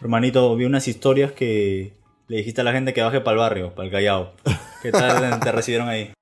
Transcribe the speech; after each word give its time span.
Hermanito, 0.00 0.54
vi 0.54 0.64
unas 0.64 0.86
historias 0.86 1.32
que 1.32 1.92
le 2.28 2.36
dijiste 2.36 2.60
a 2.60 2.64
la 2.64 2.72
gente 2.72 2.94
que 2.94 3.02
baje 3.02 3.20
para 3.20 3.32
el 3.34 3.38
barrio, 3.38 3.74
para 3.74 3.86
el 3.86 3.92
Callao. 3.92 4.32
¿Qué 4.82 4.92
tal 4.92 5.40
te 5.44 5.50
recibieron 5.50 5.88
ahí? 5.88 6.12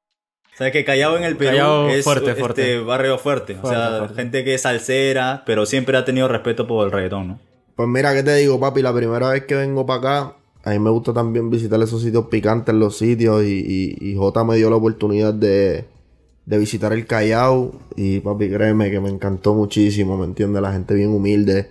¿Sabes 0.56 0.72
que 0.72 0.84
Callao 0.84 1.18
en 1.18 1.24
el 1.24 1.36
Perú 1.36 1.50
Callao 1.50 1.88
es 1.90 2.02
fuerte, 2.02 2.30
este 2.30 2.40
fuerte. 2.40 2.80
barrio 2.80 3.18
fuerte? 3.18 3.58
o 3.60 3.68
sea, 3.68 3.98
fuerte. 3.98 4.14
gente 4.14 4.44
que 4.44 4.54
es 4.54 4.62
salsera, 4.62 5.42
pero 5.44 5.66
siempre 5.66 5.98
ha 5.98 6.06
tenido 6.06 6.26
respeto 6.28 6.66
por 6.66 6.86
el 6.86 6.92
reggaetón, 6.92 7.28
¿no? 7.28 7.40
Pues 7.74 7.86
mira, 7.88 8.14
¿qué 8.14 8.22
te 8.22 8.34
digo, 8.36 8.58
papi? 8.58 8.80
La 8.80 8.94
primera 8.94 9.28
vez 9.28 9.44
que 9.44 9.54
vengo 9.54 9.84
para 9.84 9.98
acá, 9.98 10.36
a 10.64 10.70
mí 10.70 10.78
me 10.78 10.88
gusta 10.88 11.12
también 11.12 11.50
visitar 11.50 11.78
esos 11.82 12.00
sitios 12.00 12.28
picantes, 12.28 12.74
los 12.74 12.96
sitios, 12.96 13.44
y, 13.44 13.96
y, 14.00 14.12
y 14.12 14.16
Jota 14.16 14.44
me 14.44 14.56
dio 14.56 14.70
la 14.70 14.76
oportunidad 14.76 15.34
de, 15.34 15.84
de 16.46 16.58
visitar 16.58 16.94
el 16.94 17.06
Callao, 17.06 17.74
y 17.94 18.20
papi, 18.20 18.48
créeme 18.48 18.90
que 18.90 19.00
me 19.00 19.10
encantó 19.10 19.52
muchísimo, 19.52 20.16
¿me 20.16 20.24
entiendes? 20.24 20.62
La 20.62 20.72
gente 20.72 20.94
bien 20.94 21.10
humilde, 21.10 21.68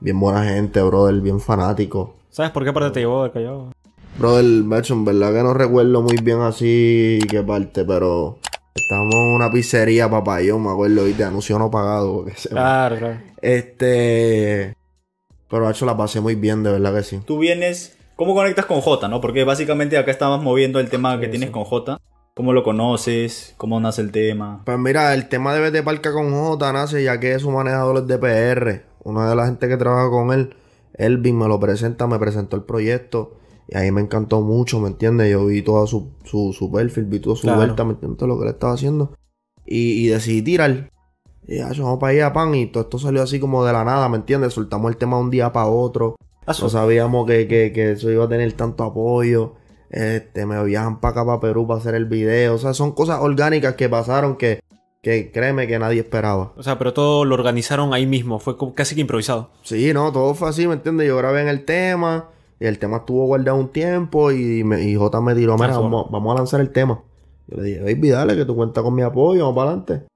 bien 0.00 0.18
buena 0.20 0.44
gente, 0.44 0.82
brother, 0.82 1.20
bien 1.20 1.40
fanático. 1.40 2.14
¿Sabes 2.30 2.50
por 2.52 2.64
qué 2.64 2.72
parte 2.72 2.90
te 2.90 3.00
llevó 3.00 3.22
del 3.22 3.32
Callao? 3.32 3.72
Brother, 4.18 4.44
macho, 4.64 4.94
en 4.94 5.04
verdad 5.04 5.32
que 5.32 5.42
no 5.42 5.54
recuerdo 5.54 6.02
muy 6.02 6.16
bien 6.22 6.40
así 6.40 7.18
qué 7.28 7.42
parte, 7.42 7.84
pero 7.84 8.38
estamos 8.74 9.14
en 9.14 9.34
una 9.34 9.50
pizzería, 9.50 10.08
papayón, 10.10 10.62
me 10.62 10.70
acuerdo, 10.70 11.08
y 11.08 11.12
de 11.12 11.24
anuncio 11.24 11.58
no 11.58 11.70
pagado, 11.70 12.16
porque 12.16 12.32
se 12.36 12.48
me- 12.50 12.54
Claro, 12.60 12.96
claro. 12.98 13.20
Este... 13.40 14.76
Pero, 15.50 15.64
macho, 15.64 15.86
la 15.86 15.96
pasé 15.96 16.20
muy 16.20 16.34
bien, 16.34 16.62
de 16.62 16.72
verdad 16.72 16.94
que 16.94 17.02
sí. 17.02 17.20
Tú 17.24 17.38
vienes, 17.38 17.96
¿cómo 18.16 18.34
conectas 18.34 18.66
con 18.66 18.80
Jota, 18.80 19.08
no? 19.08 19.20
Porque 19.20 19.44
básicamente 19.44 19.96
acá 19.98 20.10
estamos 20.10 20.42
moviendo 20.42 20.80
el 20.80 20.90
tema 20.90 21.18
que 21.20 21.26
Sí, 21.26 21.30
tienes 21.32 21.48
sí. 21.48 21.52
con 21.52 21.64
Jota. 21.64 22.00
¿Cómo 22.34 22.52
lo 22.52 22.64
conoces? 22.64 23.54
¿Cómo 23.56 23.78
nace 23.78 24.00
el 24.02 24.10
tema? 24.10 24.62
Pues 24.64 24.76
mira, 24.78 25.14
el 25.14 25.28
tema 25.28 25.54
de 25.54 25.60
Vete 25.60 25.84
Parca 25.84 26.12
con 26.12 26.32
J 26.32 26.72
nace 26.72 27.04
ya 27.04 27.20
que 27.20 27.34
es 27.34 27.42
su 27.42 27.50
manejador 27.52 28.04
de 28.04 28.18
PR. 28.18 28.82
Una 29.04 29.28
de 29.28 29.36
las 29.36 29.46
gente 29.46 29.68
que 29.68 29.76
trabaja 29.76 30.10
con 30.10 30.32
él, 30.32 30.54
Elvin, 30.94 31.38
me 31.38 31.46
lo 31.48 31.60
presenta, 31.60 32.06
me 32.06 32.18
presentó 32.18 32.56
el 32.56 32.62
proyecto. 32.62 33.36
Y 33.68 33.76
ahí 33.76 33.90
me 33.90 34.00
encantó 34.02 34.40
mucho, 34.42 34.78
¿me 34.80 34.88
entiendes? 34.88 35.30
Yo 35.32 35.46
vi 35.46 35.62
toda 35.62 35.86
su, 35.86 36.10
su, 36.24 36.52
su 36.52 36.70
perfil, 36.70 37.04
vi 37.04 37.18
toda 37.20 37.36
su 37.36 37.42
Claro. 37.42 37.58
vuelta, 37.58 37.84
¿me 37.84 37.92
entiendes? 37.92 38.18
Todo 38.18 38.28
lo 38.28 38.36
que 38.38 38.44
él 38.44 38.50
estaba 38.50 38.74
haciendo. 38.74 39.14
Y, 39.64 40.04
y 40.04 40.08
decidí 40.08 40.42
tirar. 40.42 40.90
Y 41.46 41.56
ya, 41.58 41.68
vamos 41.78 41.98
para 41.98 42.12
allá, 42.12 42.32
pan. 42.32 42.54
Y 42.54 42.66
todo 42.66 42.84
esto 42.84 42.98
salió 42.98 43.22
así 43.22 43.40
como 43.40 43.64
de 43.64 43.72
la 43.72 43.84
nada, 43.84 44.08
¿me 44.08 44.16
entiendes? 44.16 44.52
Soltamos 44.52 44.90
el 44.90 44.96
tema 44.98 45.16
de 45.16 45.22
un 45.24 45.30
día 45.30 45.52
para 45.52 45.66
otro. 45.66 46.16
No 46.46 46.68
sabíamos 46.68 47.26
que, 47.26 47.48
que, 47.48 47.72
que 47.72 47.92
eso 47.92 48.10
iba 48.10 48.24
a 48.24 48.28
tener 48.28 48.52
tanto 48.52 48.84
apoyo. 48.84 49.54
Este, 49.90 50.44
me 50.44 50.62
viajan 50.64 51.00
para 51.00 51.12
acá, 51.12 51.24
para 51.26 51.40
Perú, 51.40 51.66
para 51.66 51.80
hacer 51.80 51.94
el 51.94 52.04
video. 52.04 52.54
O 52.54 52.58
sea, 52.58 52.74
son 52.74 52.92
cosas 52.92 53.20
orgánicas 53.20 53.74
que 53.76 53.88
pasaron 53.88 54.36
que, 54.36 54.60
que 55.04 55.30
créeme 55.30 55.66
que 55.66 55.78
nadie 55.78 56.00
esperaba. 56.00 56.52
O 56.56 56.62
sea, 56.62 56.78
pero 56.78 56.94
todo 56.94 57.26
lo 57.26 57.34
organizaron 57.34 57.92
ahí 57.92 58.06
mismo. 58.06 58.40
Fue 58.40 58.56
casi 58.74 58.94
que 58.94 59.02
improvisado. 59.02 59.50
Sí, 59.62 59.92
no, 59.92 60.10
todo 60.10 60.34
fue 60.34 60.48
así, 60.48 60.66
¿me 60.66 60.72
entiendes? 60.74 61.06
Yo 61.06 61.16
grabé 61.18 61.42
en 61.42 61.48
el 61.48 61.64
tema. 61.64 62.30
Y 62.58 62.64
el 62.64 62.78
tema 62.78 62.98
estuvo 62.98 63.26
guardado 63.26 63.58
un 63.58 63.68
tiempo. 63.68 64.32
Y, 64.32 64.64
me, 64.64 64.82
y 64.82 64.94
J 64.94 65.20
me 65.20 65.34
tiró, 65.34 65.56
mira, 65.56 65.72
Eso. 65.72 65.82
vamos, 65.82 66.10
vamos 66.10 66.34
a 66.34 66.38
lanzar 66.38 66.60
el 66.62 66.70
tema. 66.70 67.02
Yo 67.48 67.58
le 67.58 67.64
dije, 67.64 67.80
baby, 67.82 68.08
dale, 68.08 68.34
que 68.34 68.46
tú 68.46 68.56
cuentas 68.56 68.82
con 68.82 68.94
mi 68.94 69.02
apoyo, 69.02 69.42
vamos 69.42 69.54
para 69.54 69.70
adelante. 69.70 70.06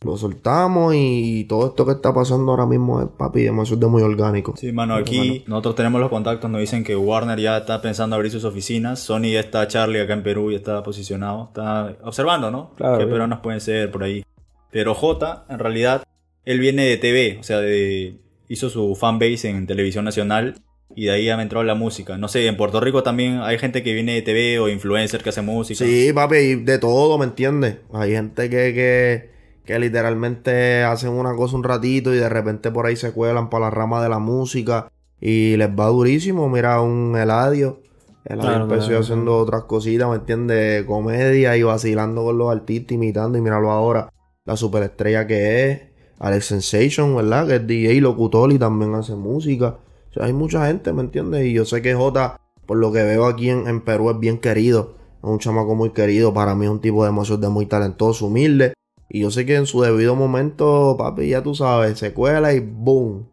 Lo 0.00 0.16
soltamos 0.16 0.94
y 0.96 1.44
todo 1.44 1.66
esto 1.66 1.84
que 1.84 1.92
está 1.92 2.14
pasando 2.14 2.52
ahora 2.52 2.66
mismo 2.66 3.02
es, 3.02 3.08
papi, 3.08 3.42
demasiado 3.42 3.80
de 3.80 3.86
muy 3.88 4.00
orgánico. 4.00 4.54
Sí, 4.56 4.72
mano, 4.72 4.94
aquí 4.94 5.44
nosotros 5.48 5.74
tenemos 5.74 6.00
los 6.00 6.08
contactos, 6.08 6.48
nos 6.48 6.60
dicen 6.60 6.84
que 6.84 6.96
Warner 6.96 7.38
ya 7.38 7.58
está 7.58 7.82
pensando 7.82 8.14
abrir 8.14 8.30
sus 8.30 8.44
oficinas, 8.44 9.00
Sony 9.00 9.32
ya 9.32 9.40
está, 9.40 9.66
Charlie 9.66 10.00
acá 10.00 10.12
en 10.14 10.22
Perú 10.22 10.52
ya 10.52 10.58
está 10.58 10.84
posicionado, 10.84 11.46
está 11.48 11.96
observando, 12.04 12.48
¿no? 12.52 12.70
Claro, 12.76 12.96
que 12.96 13.04
bien. 13.04 13.10
peruanos 13.10 13.40
pueden 13.40 13.60
ser 13.60 13.90
por 13.90 14.04
ahí. 14.04 14.24
Pero 14.70 14.94
J, 14.94 15.46
en 15.48 15.58
realidad, 15.58 16.04
él 16.44 16.60
viene 16.60 16.84
de 16.84 16.96
TV, 16.96 17.38
o 17.40 17.42
sea, 17.42 17.60
de, 17.60 18.18
hizo 18.48 18.70
su 18.70 18.94
fanbase 18.94 19.48
en 19.48 19.66
televisión 19.66 20.04
nacional 20.04 20.62
y 20.94 21.06
de 21.06 21.10
ahí 21.12 21.36
me 21.36 21.42
entró 21.42 21.62
la 21.62 21.74
música. 21.74 22.16
No 22.18 22.28
sé, 22.28 22.46
en 22.46 22.56
Puerto 22.56 22.80
Rico 22.80 23.02
también 23.02 23.40
hay 23.40 23.58
gente 23.58 23.82
que 23.82 23.94
viene 23.94 24.14
de 24.14 24.22
TV 24.22 24.58
o 24.58 24.68
influencer 24.68 25.22
que 25.22 25.28
hace 25.28 25.42
música. 25.42 25.84
Sí, 25.84 26.12
papi, 26.12 26.36
y 26.36 26.54
de 26.56 26.78
todo, 26.78 27.18
¿me 27.18 27.24
entiendes? 27.24 27.76
Hay 27.92 28.12
gente 28.12 28.50
que, 28.50 28.74
que, 28.74 29.30
que 29.64 29.78
literalmente 29.78 30.82
hacen 30.82 31.10
una 31.10 31.34
cosa 31.34 31.56
un 31.56 31.64
ratito 31.64 32.14
y 32.14 32.18
de 32.18 32.28
repente 32.28 32.70
por 32.70 32.86
ahí 32.86 32.96
se 32.96 33.12
cuelan 33.12 33.50
para 33.50 33.66
la 33.66 33.70
rama 33.70 34.02
de 34.02 34.08
la 34.08 34.18
música 34.18 34.90
y 35.20 35.56
les 35.56 35.68
va 35.68 35.86
durísimo. 35.86 36.48
Mira, 36.48 36.80
un 36.80 37.16
Eladio. 37.16 37.82
Eladio 38.24 38.48
Claro, 38.48 38.64
empezó 38.64 38.88
claro, 38.88 39.02
haciendo 39.02 39.36
otras 39.36 39.64
cositas, 39.64 40.08
¿me 40.08 40.16
entiendes? 40.16 40.84
Comedia 40.84 41.56
y 41.56 41.62
vacilando 41.62 42.24
con 42.24 42.38
los 42.38 42.50
artistas, 42.50 42.92
imitando 42.92 43.38
y 43.38 43.40
míralo 43.40 43.70
ahora, 43.70 44.10
la 44.48 44.56
superestrella 44.56 45.26
que 45.26 45.70
es. 45.70 45.80
Alex 46.20 46.46
Sensation, 46.46 47.14
¿verdad? 47.14 47.46
Que 47.46 47.56
es 47.56 47.66
DJ 47.66 48.00
locutor 48.00 48.50
y 48.50 48.58
también 48.58 48.94
hace 48.94 49.14
música. 49.14 49.76
O 50.10 50.12
sea, 50.14 50.24
hay 50.24 50.32
mucha 50.32 50.66
gente, 50.66 50.92
¿me 50.92 51.02
entiendes? 51.02 51.44
Y 51.46 51.52
yo 51.52 51.64
sé 51.64 51.80
que 51.82 51.94
J, 51.94 52.40
por 52.66 52.78
lo 52.78 52.90
que 52.90 53.02
veo 53.04 53.26
aquí 53.26 53.50
en, 53.50 53.68
en 53.68 53.82
Perú, 53.82 54.10
es 54.10 54.18
bien 54.18 54.38
querido. 54.38 54.94
Es 55.22 55.28
un 55.28 55.38
chamaco 55.38 55.74
muy 55.76 55.90
querido. 55.90 56.32
Para 56.34 56.54
mí 56.56 56.64
es 56.64 56.70
un 56.72 56.80
tipo 56.80 57.04
demasiado 57.04 57.40
de 57.40 57.48
muy 57.50 57.66
talentoso, 57.66 58.26
humilde. 58.26 58.72
Y 59.08 59.20
yo 59.20 59.30
sé 59.30 59.46
que 59.46 59.54
en 59.54 59.66
su 59.66 59.80
debido 59.82 60.16
momento, 60.16 60.96
papi, 60.98 61.28
ya 61.28 61.42
tú 61.42 61.54
sabes, 61.54 61.98
se 61.98 62.12
cuela 62.12 62.52
y 62.52 62.60
boom, 62.60 63.28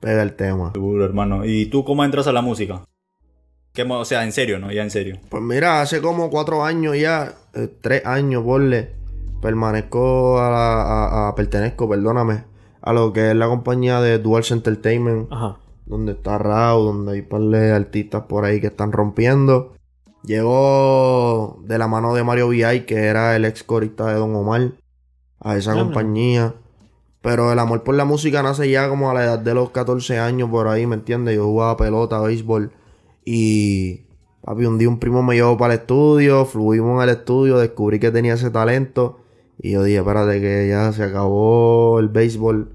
pega 0.00 0.22
el 0.22 0.34
tema. 0.34 0.70
Seguro, 0.72 1.04
hermano. 1.04 1.44
¿Y 1.44 1.66
tú 1.66 1.84
cómo 1.84 2.02
entras 2.04 2.26
a 2.28 2.32
la 2.32 2.40
música? 2.40 2.82
¿Qué 3.74 3.84
mo- 3.84 3.98
o 4.00 4.04
sea, 4.04 4.24
en 4.24 4.32
serio, 4.32 4.58
¿no? 4.58 4.72
Ya 4.72 4.82
en 4.82 4.90
serio. 4.90 5.18
Pues 5.28 5.42
mira, 5.42 5.80
hace 5.82 6.00
como 6.00 6.30
cuatro 6.30 6.64
años 6.64 6.96
ya, 6.98 7.34
eh, 7.54 7.68
tres 7.80 8.04
años, 8.06 8.42
porle, 8.44 8.92
permanezco 9.42 10.38
a 10.40 10.48
la, 10.50 10.82
a- 10.82 11.28
a- 11.28 11.34
pertenezco, 11.34 11.86
perdóname, 11.88 12.44
a 12.80 12.92
lo 12.94 13.12
que 13.12 13.30
es 13.30 13.36
la 13.36 13.48
compañía 13.48 14.00
de 14.00 14.18
Dual 14.18 14.44
Entertainment. 14.48 15.28
Ajá. 15.30 15.58
donde 15.84 16.12
está 16.12 16.38
Rao, 16.38 16.82
donde 16.84 17.12
hay 17.12 17.22
par 17.22 17.42
de 17.42 17.72
artistas 17.72 18.22
por 18.22 18.44
ahí 18.46 18.60
que 18.60 18.68
están 18.68 18.92
rompiendo. 18.92 19.72
Llegó 20.24 21.58
de 21.64 21.78
la 21.78 21.88
mano 21.88 22.14
de 22.14 22.22
Mario 22.24 22.48
VI, 22.48 22.84
que 22.86 23.06
era 23.06 23.36
el 23.36 23.44
ex 23.44 23.62
corista 23.64 24.06
de 24.06 24.14
Don 24.14 24.34
Omar, 24.34 24.72
a 25.40 25.56
esa 25.56 25.74
compañía. 25.84 26.54
Pero 27.20 27.52
el 27.52 27.58
amor 27.58 27.82
por 27.82 27.94
la 27.94 28.04
música 28.04 28.42
nace 28.42 28.68
ya 28.70 28.88
como 28.88 29.10
a 29.10 29.14
la 29.14 29.24
edad 29.24 29.38
de 29.38 29.54
los 29.54 29.70
14 29.70 30.18
años, 30.18 30.48
por 30.50 30.68
ahí, 30.68 30.86
¿me 30.86 30.94
entiendes? 30.96 31.36
Yo 31.36 31.44
jugaba 31.44 31.76
pelota, 31.76 32.20
béisbol. 32.20 32.72
Y, 33.24 34.02
papi, 34.44 34.64
un 34.66 34.78
día 34.78 34.88
un 34.88 34.98
primo 34.98 35.22
me 35.22 35.34
llevó 35.36 35.56
para 35.56 35.74
el 35.74 35.80
estudio, 35.80 36.44
fluimos 36.46 37.02
en 37.02 37.08
el 37.08 37.16
estudio, 37.16 37.58
descubrí 37.58 37.98
que 38.00 38.10
tenía 38.10 38.34
ese 38.34 38.50
talento. 38.50 39.20
Y 39.62 39.70
yo 39.70 39.84
dije, 39.84 39.98
espérate, 39.98 40.40
que 40.40 40.68
ya 40.68 40.92
se 40.92 41.04
acabó 41.04 42.00
el 42.00 42.08
béisbol, 42.08 42.68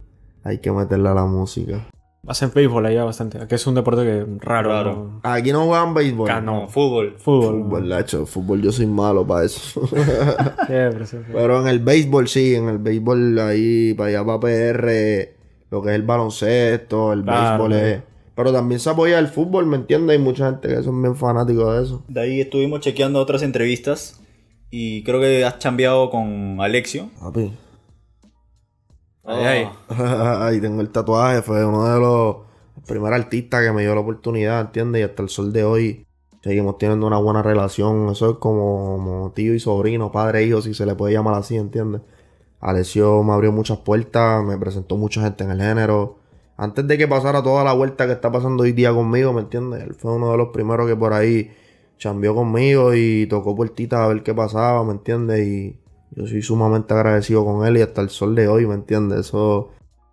hay 0.46 0.60
que 0.60 0.72
meterle 0.72 1.10
a 1.10 1.14
la 1.14 1.26
música. 1.26 1.86
Hacen 2.26 2.52
béisbol 2.54 2.86
allá 2.86 3.04
bastante. 3.04 3.46
Que 3.46 3.56
es 3.56 3.68
un 3.68 3.76
deporte 3.76 4.04
que 4.04 4.26
raro. 4.40 4.70
Raro. 4.70 4.96
¿no? 4.96 5.30
Aquí 5.30 5.52
no 5.52 5.66
juegan 5.66 5.94
béisbol. 5.94 6.30
Acá 6.30 6.40
no. 6.40 6.70
Fútbol. 6.70 7.16
Fútbol. 7.18 7.64
Fútbol, 7.64 7.90
lacho, 7.90 8.26
fútbol 8.26 8.62
yo 8.62 8.72
soy 8.72 8.86
malo 8.86 9.28
para 9.28 9.46
eso. 9.46 9.86
Siempre, 10.68 11.06
siempre. 11.06 11.34
Pero 11.34 11.62
en 11.62 11.68
el 11.68 11.80
béisbol 11.80 12.28
sí, 12.30 12.56
en 12.56 12.70
el 12.70 12.78
béisbol 12.78 13.38
ahí, 13.40 13.94
para 13.94 14.10
allá 14.10 14.26
para 14.26 14.40
PR, 14.40 15.30
lo 15.70 15.82
que 15.82 15.90
es 15.90 15.96
el 15.96 16.04
baloncesto, 16.04 17.12
el 17.14 17.24
Claro, 17.24 17.64
béisbol 17.66 17.74
es... 17.74 18.02
Pero 18.36 18.54
también 18.54 18.80
se 18.80 18.90
apoya 18.90 19.20
el 19.20 19.28
fútbol, 19.28 19.66
¿me 19.66 19.78
entiendes? 19.78 20.18
Hay 20.18 20.24
mucha 20.24 20.52
gente 20.52 20.68
que 20.68 20.84
son 20.84 21.02
bien 21.02 21.16
fanáticos 21.16 21.76
de 21.76 21.84
eso. 21.84 22.04
De 22.08 22.22
ahí 22.22 22.42
estuvimos 22.42 22.82
chequeando 22.82 23.20
otras 23.20 23.42
entrevistas 23.42 24.22
y 24.70 25.04
creo 25.04 25.20
que 25.20 25.46
has 25.46 25.60
chambeado 25.60 26.10
con 26.10 26.58
Alexio. 26.60 27.10
Papi. 27.20 27.54
Ay, 29.24 29.46
ay. 29.46 29.70
Ahí 30.40 30.62
tengo 30.62 30.82
el 30.82 30.90
tatuaje, 30.90 31.42
fue 31.42 31.66
uno 31.66 31.86
de 31.86 32.00
los 32.00 32.38
primeros 32.88 33.20
artistas 33.20 33.64
que 33.64 33.72
me 33.72 33.82
dio 33.82 33.94
la 33.94 34.02
oportunidad, 34.02 34.62
¿entiendes? 34.62 35.02
Y 35.02 35.04
hasta 35.04 35.24
el 35.24 35.30
sol 35.30 35.52
de 35.52 35.64
hoy 35.64 36.08
seguimos 36.42 36.78
teniendo 36.78 37.06
una 37.08 37.18
buena 37.18 37.44
relación. 37.44 38.10
Eso 38.10 38.32
es 38.32 38.38
como, 38.38 38.98
como 38.98 39.32
tío 39.34 39.54
y 39.54 39.60
sobrino, 39.60 40.12
padre 40.12 40.40
e 40.40 40.44
hijo, 40.48 40.62
si 40.62 40.74
se 40.74 40.86
le 40.86 40.96
puede 40.96 41.14
llamar 41.14 41.36
así, 41.36 41.58
¿entiendes? 41.58 42.02
Alessio 42.60 43.22
me 43.24 43.34
abrió 43.34 43.52
muchas 43.52 43.80
puertas, 43.80 44.44
me 44.44 44.58
presentó 44.58 44.98
mucha 44.98 45.22
gente 45.22 45.44
en 45.44 45.52
el 45.52 45.62
género. 45.62 46.18
Antes 46.56 46.88
de 46.88 46.98
que 46.98 47.08
pasara 47.08 47.44
toda 47.44 47.64
la 47.64 47.74
vuelta 47.74 48.08
que 48.08 48.14
está 48.14 48.32
pasando 48.32 48.64
hoy 48.64 48.72
día 48.72 48.92
conmigo, 48.92 49.32
¿me 49.34 49.42
entiendes? 49.42 49.84
Él 49.84 49.94
fue 49.94 50.14
uno 50.14 50.32
de 50.32 50.38
los 50.38 50.50
primeros 50.50 50.88
que 50.88 50.96
por 50.96 51.14
ahí 51.14 51.52
chambeó 51.98 52.36
conmigo 52.36 52.94
y 52.94 53.28
tocó 53.28 53.56
puertitas 53.56 54.00
a 54.00 54.08
ver 54.08 54.24
qué 54.24 54.34
pasaba, 54.34 54.84
¿me 54.84 54.92
entiendes? 54.92 55.48
Y 55.48 55.78
yo 56.12 56.28
soy 56.28 56.42
sumamente 56.42 56.94
agradecido 56.94 57.44
con 57.46 57.66
él 57.66 57.78
y 57.78 57.82
hasta 57.82 58.02
el 58.02 58.10
sol 58.10 58.36
de 58.36 58.48
hoy, 58.48 58.66
¿me 58.66 58.76
entiendes? 58.76 59.20
Eso, 59.20 59.72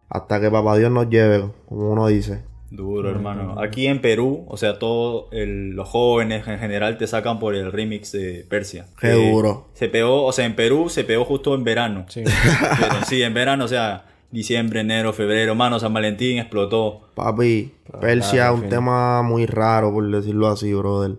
hasta 0.09 0.41
que 0.41 0.51
papá 0.51 0.77
Dios 0.77 0.91
nos 0.91 1.09
lleve, 1.09 1.45
como 1.69 1.91
uno 1.93 2.07
dice. 2.09 2.43
Duro, 2.71 3.09
hermano. 3.09 3.55
Aquí 3.61 3.87
en 3.87 4.01
Perú, 4.01 4.45
o 4.49 4.57
sea, 4.57 4.81
todos 4.81 5.27
los 5.33 5.89
jóvenes 5.89 6.49
en 6.49 6.59
general 6.59 6.99
te 6.99 7.07
sacan 7.07 7.39
por 7.39 7.55
el 7.55 7.71
remix 7.71 8.11
de 8.11 8.45
Persia. 8.49 8.87
Qué 9.01 9.09
Que 9.09 9.31
duro. 9.31 9.69
Se 9.75 9.89
pegó, 9.89 10.25
o 10.25 10.33
sea, 10.33 10.45
en 10.45 10.57
Perú 10.57 10.89
se 10.89 11.05
pegó 11.05 11.25
justo 11.25 11.55
en 11.55 11.63
verano. 11.63 12.05
Sí. 12.09 12.25
Pero 12.81 12.95
sí, 13.07 13.23
en 13.23 13.33
verano, 13.33 13.67
o 13.67 13.69
sea, 13.69 14.07
diciembre, 14.33 14.81
enero, 14.81 15.13
febrero, 15.13 15.55
mano, 15.55 15.79
San 15.79 15.95
Valentín 15.95 16.39
explotó. 16.39 17.03
Papi, 17.15 17.73
Persia 18.01 18.47
es 18.49 18.55
un 18.55 18.61
fin. 18.63 18.71
tema 18.71 19.23
muy 19.23 19.47
raro, 19.47 19.93
por 19.93 20.11
decirlo 20.11 20.49
así, 20.49 20.75
brother. 20.75 21.13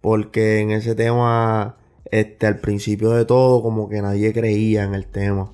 Porque 0.00 0.60
en 0.60 0.70
ese 0.70 0.94
tema, 0.94 1.76
este, 2.10 2.46
al 2.46 2.60
principio 2.60 3.10
de 3.10 3.24
todo, 3.24 3.62
como 3.62 3.88
que 3.88 4.00
nadie 4.02 4.32
creía 4.32 4.84
en 4.84 4.94
el 4.94 5.06
tema. 5.06 5.52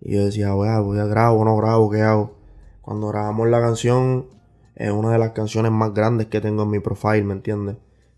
Y 0.00 0.14
yo 0.14 0.26
decía, 0.26 0.52
voy 0.52 0.68
a, 0.68 0.80
voy 0.80 0.98
a 0.98 1.06
grabo, 1.06 1.44
no 1.44 1.56
grabo, 1.56 1.90
¿qué 1.90 2.02
hago? 2.02 2.36
Cuando 2.80 3.08
grabamos 3.08 3.48
la 3.48 3.60
canción, 3.60 4.26
es 4.74 4.90
una 4.90 5.12
de 5.12 5.18
las 5.18 5.30
canciones 5.30 5.72
más 5.72 5.94
grandes 5.94 6.26
que 6.26 6.40
tengo 6.40 6.64
en 6.64 6.70
mi 6.70 6.80
profile, 6.80 7.24
¿me 7.24 7.34
entiendes? 7.34 7.76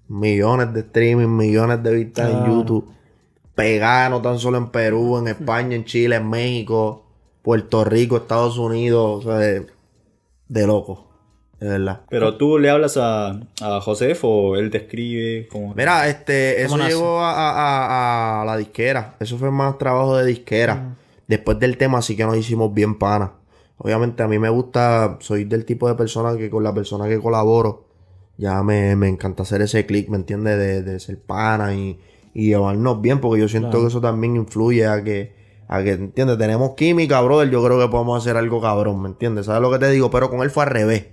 Millones 0.09 0.73
de 0.73 0.81
streaming, 0.81 1.29
millones 1.29 1.83
de 1.83 1.95
vistas 1.95 2.31
en. 2.31 2.47
YouTube. 2.47 2.89
Pegada 3.55 4.11
no 4.11 4.21
tan 4.21 4.39
solo 4.39 4.59
en 4.59 4.71
Perú, 4.71 5.19
en 5.19 5.29
España, 5.29 5.77
en 5.77 5.85
Chile, 5.85 6.17
en 6.17 6.29
México, 6.29 7.07
Puerto 7.43 7.85
Rico, 7.85 8.17
Estados 8.17 8.59
Unidos, 8.59 9.25
o 9.25 9.29
sea, 9.29 9.39
de, 9.39 9.67
de 10.49 10.67
loco, 10.67 11.06
de 11.61 11.69
verdad. 11.69 12.01
Pero 12.11 12.37
tú 12.37 12.59
le 12.59 12.69
hablas 12.71 12.97
a, 12.97 13.41
a 13.63 13.81
Josef 13.81 14.21
o 14.25 14.57
él 14.57 14.71
te 14.71 14.79
escribe. 14.79 15.49
como 15.49 15.75
Mira, 15.75 16.09
este, 16.09 16.63
eso 16.63 16.77
llegó 16.77 17.21
a, 17.21 17.33
a- 17.33 17.53
a- 18.39 18.43
a 18.43 18.45
la 18.45 18.57
disquera. 18.57 19.17
Eso 19.21 19.39
fue 19.39 19.51
más 19.51 19.79
trabajo 19.79 20.17
de 20.19 20.27
disquera. 20.27 20.97
Después 21.29 21.59
del 21.59 21.77
tema 21.79 22.03
sí 22.03 22.17
que 22.17 22.25
nos 22.25 22.37
hicimos 22.37 22.73
bien 22.75 22.99
panas. 22.99 23.31
Obviamente 23.79 24.23
a 24.23 24.29
mí 24.29 24.39
me 24.39 24.49
gusta, 24.49 25.19
soy 25.21 25.45
del 25.45 25.65
tipo 25.65 25.89
de 25.89 25.95
persona 25.95 26.37
que 26.37 26.49
con 26.51 26.63
la 26.65 26.73
persona 26.73 27.09
que 27.09 27.19
colaboro, 27.21 27.85
ya 28.39 28.63
me, 28.63 28.95
me 28.97 29.09
encanta 29.09 29.43
hacer 29.43 29.61
ese 29.63 29.85
click, 29.87 30.09
¿me 30.09 30.17
entiendes? 30.17 30.57
De, 30.59 30.83
de 30.83 31.01
ser 31.01 31.19
pana 31.21 31.75
y, 31.75 31.99
y 32.35 32.49
llevarnos 32.49 33.01
bien, 33.03 33.21
porque 33.21 33.41
yo 33.41 33.49
siento 33.49 33.71
Claro. 33.71 33.83
que 33.83 33.89
eso 33.89 34.01
también 34.01 34.37
influye 34.37 34.87
a 34.87 35.03
que, 35.03 35.35
a 35.69 35.83
que, 35.83 35.93
¿entiendes? 35.93 36.39
Tenemos 36.39 36.71
química, 36.75 37.21
brother, 37.23 37.51
yo 37.51 37.63
creo 37.65 37.79
que 37.79 37.89
podemos 37.89 38.23
hacer 38.23 38.37
algo 38.37 38.61
cabrón, 38.63 39.03
¿me 39.03 39.09
entiendes? 39.09 39.47
¿Sabes 39.47 39.61
lo 39.63 39.71
que 39.71 39.79
te 39.79 39.91
digo? 39.91 40.11
Pero 40.11 40.31
con 40.31 40.41
él 40.43 40.51
fue 40.51 40.65
al 40.65 40.71
revés. 40.71 41.07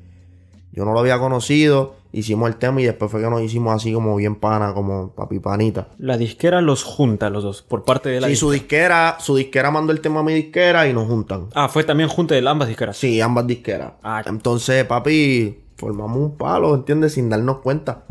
Yo 0.75 0.85
no 0.85 0.93
lo 0.93 0.99
había 0.99 1.19
conocido, 1.19 1.93
hicimos 2.11 2.49
el 2.49 2.55
tema 2.55 2.81
y 2.81 2.85
después 2.85 3.11
fue 3.11 3.21
que 3.21 3.29
nos 3.29 3.41
hicimos 3.43 3.75
así 3.75 3.93
como 3.93 4.15
bien 4.15 4.35
pana, 4.35 4.73
como 4.73 5.11
papi 5.11 5.39
panita. 5.39 5.89
La 5.99 6.17
disquera 6.17 6.61
los 6.61 6.83
junta 6.83 7.29
los 7.29 7.43
dos, 7.43 7.61
por 7.61 7.85
parte 7.85 8.09
de 8.09 8.19
la 8.19 8.27
Sí, 8.27 8.35
su 8.35 8.49
disquera, 8.49 9.17
su 9.19 9.35
disquera 9.35 9.69
mandó 9.69 9.91
el 9.93 10.01
tema 10.01 10.21
a 10.21 10.23
mi 10.23 10.33
disquera 10.33 10.87
y 10.87 10.93
nos 10.93 11.07
juntan. 11.07 11.47
Ah, 11.53 11.69
fue 11.69 11.83
también 11.83 12.09
junta 12.09 12.33
de 12.35 12.47
ambas 12.47 12.67
disqueras. 12.67 12.97
Sí, 12.97 13.21
ambas 13.21 13.45
disqueras. 13.45 13.93
Ah. 14.01 14.23
Entonces, 14.25 14.83
papi, 14.85 15.59
formamos 15.77 16.17
un 16.17 16.37
palo, 16.37 16.73
¿entiendes? 16.73 17.13
Sin 17.13 17.29
darnos 17.29 17.59
cuenta. 17.59 18.05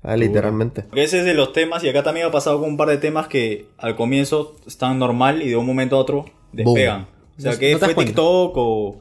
¿Sabes? 0.00 0.20
Literalmente. 0.20 0.82
Porque 0.84 1.02
ese 1.04 1.18
es 1.18 1.24
de 1.26 1.34
los 1.34 1.52
temas, 1.52 1.82
y 1.84 1.88
acá 1.88 2.02
también 2.02 2.26
ha 2.28 2.30
pasado 2.30 2.60
con 2.60 2.70
un 2.70 2.76
par 2.78 2.88
de 2.88 2.96
temas 2.96 3.26
que 3.26 3.66
al 3.76 3.94
comienzo 3.96 4.54
están 4.66 4.98
normal 4.98 5.42
y 5.42 5.48
de 5.50 5.56
un 5.56 5.66
momento 5.66 5.96
a 5.96 5.98
otro 5.98 6.24
despegan. 6.52 7.08
O 7.36 7.42
sea, 7.42 7.52
No- 7.52 7.58
que 7.58 7.72
no 7.72 7.78
fue 7.78 7.94
cuenta. 7.94 8.10
TikTok 8.12 8.52
o 8.56 9.00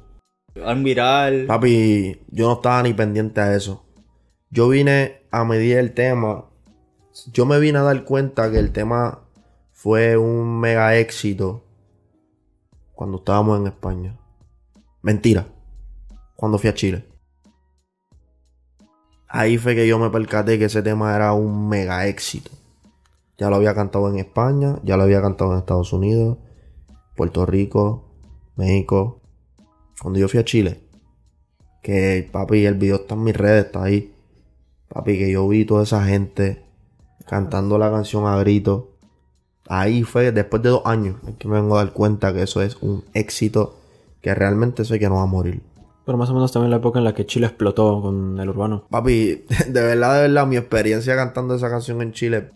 algo 0.64 0.84
viral. 0.84 1.46
Papi, 1.48 2.22
yo 2.30 2.48
no 2.48 2.54
estaba 2.54 2.82
ni 2.84 2.94
pendiente 2.94 3.42
a 3.42 3.56
eso. 3.56 3.86
Yo 4.50 4.70
vine 4.70 5.24
a 5.32 5.44
medir 5.44 5.78
el 5.78 5.94
tema. 5.94 6.46
Yo 7.32 7.46
me 7.46 7.60
vine 7.60 7.80
a 7.80 7.84
dar 7.84 8.04
cuenta 8.06 8.52
que 8.52 8.60
el 8.60 8.72
tema 8.72 9.20
fue 9.72 10.18
un 10.18 10.60
mega 10.60 10.96
éxito 10.96 11.66
cuando 12.94 13.18
estábamos 13.18 13.60
en 13.60 13.68
España. 13.68 14.18
Mentira. 15.02 15.48
Cuando 16.36 16.58
fui 16.58 16.70
a 16.70 16.74
Chile. 16.74 17.06
Ahí 19.28 19.58
fue 19.58 19.76
que 19.76 19.88
yo 19.88 20.00
me 20.00 20.10
percaté 20.10 20.58
que 20.58 20.66
ese 20.66 20.82
tema 20.82 21.16
era 21.16 21.34
un 21.34 21.68
mega 21.68 22.08
éxito. 22.08 22.52
Ya 23.38 23.50
lo 23.50 23.58
había 23.58 23.76
cantado 23.76 24.10
en 24.10 24.20
España, 24.20 24.80
ya 24.84 24.96
lo 24.96 25.04
había 25.04 25.22
cantado 25.22 25.52
en 25.52 25.58
Estados 25.58 25.92
Unidos, 25.92 26.38
Puerto 27.16 27.46
Rico, 27.46 28.06
México. 28.56 29.22
Cuando 30.02 30.20
yo 30.20 30.28
fui 30.28 30.40
a 30.40 30.46
Chile, 30.46 30.82
que 31.82 32.28
papi, 32.32 32.66
el 32.66 32.76
video 32.76 32.98
está 32.98 33.16
en 33.16 33.24
mis 33.24 33.36
redes, 33.36 33.66
está 33.66 33.84
ahí. 33.84 34.14
Papi, 34.90 35.18
que 35.18 35.32
yo 35.32 35.48
vi 35.48 35.66
toda 35.66 35.84
esa 35.84 36.04
gente 36.06 36.64
cantando 37.28 37.78
la 37.78 37.92
canción 37.92 38.26
a 38.26 38.38
grito. 38.38 38.98
Ahí 39.68 40.04
fue, 40.04 40.32
después 40.32 40.62
de 40.62 40.70
dos 40.70 40.82
años, 40.86 41.18
es 41.28 41.36
que 41.36 41.48
me 41.48 41.56
vengo 41.56 41.78
a 41.78 41.84
dar 41.84 41.94
cuenta 41.94 42.34
que 42.34 42.44
eso 42.44 42.62
es 42.62 42.78
un 42.82 43.04
éxito 43.14 43.76
que 44.22 44.34
realmente 44.34 44.86
sé 44.86 45.00
que 45.00 45.10
no 45.10 45.16
va 45.16 45.24
a 45.24 45.28
morir. 45.28 45.62
Pero 46.06 46.18
más 46.18 46.30
o 46.30 46.34
menos 46.34 46.52
también 46.52 46.70
la 46.70 46.78
época 46.78 47.00
en 47.00 47.06
la 47.06 47.16
que 47.16 47.26
Chile 47.26 47.48
explotó 47.48 48.02
con 48.02 48.40
el 48.40 48.50
urbano. 48.50 48.86
Papi, 48.90 49.46
de 49.68 49.82
verdad, 49.82 50.16
de 50.16 50.22
verdad, 50.22 50.48
mi 50.48 50.58
experiencia 50.58 51.16
cantando 51.16 51.56
esa 51.56 51.70
canción 51.70 52.02
en 52.02 52.12
Chile 52.12 52.52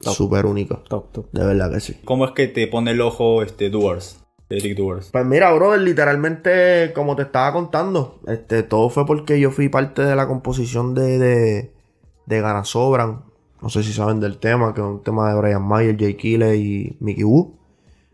súper 0.00 0.46
única. 0.46 0.82
Top, 0.88 1.12
top. 1.12 1.30
De 1.32 1.44
verdad 1.44 1.72
que 1.72 1.80
sí. 1.80 1.96
¿Cómo 2.04 2.24
es 2.24 2.32
que 2.32 2.48
te 2.48 2.66
pone 2.66 2.92
el 2.92 3.00
ojo 3.00 3.42
este 3.42 3.70
Doers? 3.70 4.24
Eric 4.50 4.76
Doers. 4.78 5.10
Pues 5.12 5.26
mira, 5.26 5.52
brother, 5.52 5.80
literalmente, 5.80 6.92
como 6.94 7.16
te 7.16 7.22
estaba 7.22 7.52
contando, 7.52 8.20
este, 8.26 8.62
todo 8.62 8.88
fue 8.88 9.04
porque 9.06 9.38
yo 9.38 9.50
fui 9.50 9.68
parte 9.68 10.02
de 10.02 10.16
la 10.16 10.26
composición 10.26 10.94
de, 10.94 11.18
de, 11.18 11.72
de 12.26 12.40
Gana 12.40 12.64
Sobran. 12.64 13.22
No 13.60 13.68
sé 13.68 13.82
si 13.82 13.92
saben 13.92 14.20
del 14.20 14.38
tema, 14.38 14.72
que 14.72 14.80
es 14.80 14.86
un 14.86 15.02
tema 15.02 15.30
de 15.32 15.38
Brian 15.38 15.62
Mayer, 15.66 15.96
Jay 15.98 16.14
Kille 16.14 16.56
y 16.56 16.96
Mickey 17.00 17.24
Wu. 17.24 17.56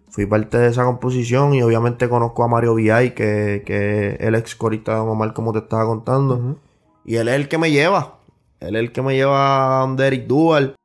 Fui 0.08 0.26
parte 0.26 0.58
de 0.58 0.68
esa 0.68 0.84
composición 0.84 1.54
y 1.54 1.62
obviamente 1.62 2.08
conozco 2.08 2.44
a 2.44 2.48
Mario 2.48 2.74
VI, 2.74 3.10
que, 3.10 3.62
que 3.66 4.10
es 4.14 4.20
el 4.20 4.34
ex 4.36 4.54
corista 4.54 4.94
de 4.94 5.00
Omar, 5.00 5.32
como 5.34 5.52
te 5.52 5.58
estaba 5.58 5.84
contando. 5.86 6.56
Y 7.04 7.16
él 7.16 7.28
es 7.28 7.34
el 7.34 7.48
que 7.48 7.58
me 7.58 7.70
lleva. 7.70 8.18
Él 8.60 8.76
es 8.76 8.80
el 8.80 8.92
que 8.92 9.02
me 9.02 9.14
lleva 9.14 9.78
a 9.78 9.80
donde 9.82 10.06
Eric 10.06 10.26
Duval. 10.26 10.76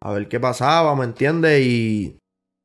A 0.00 0.12
ver 0.12 0.28
qué 0.28 0.38
pasaba, 0.38 0.94
¿me 0.94 1.04
entiendes? 1.04 1.60
Y 1.66 2.18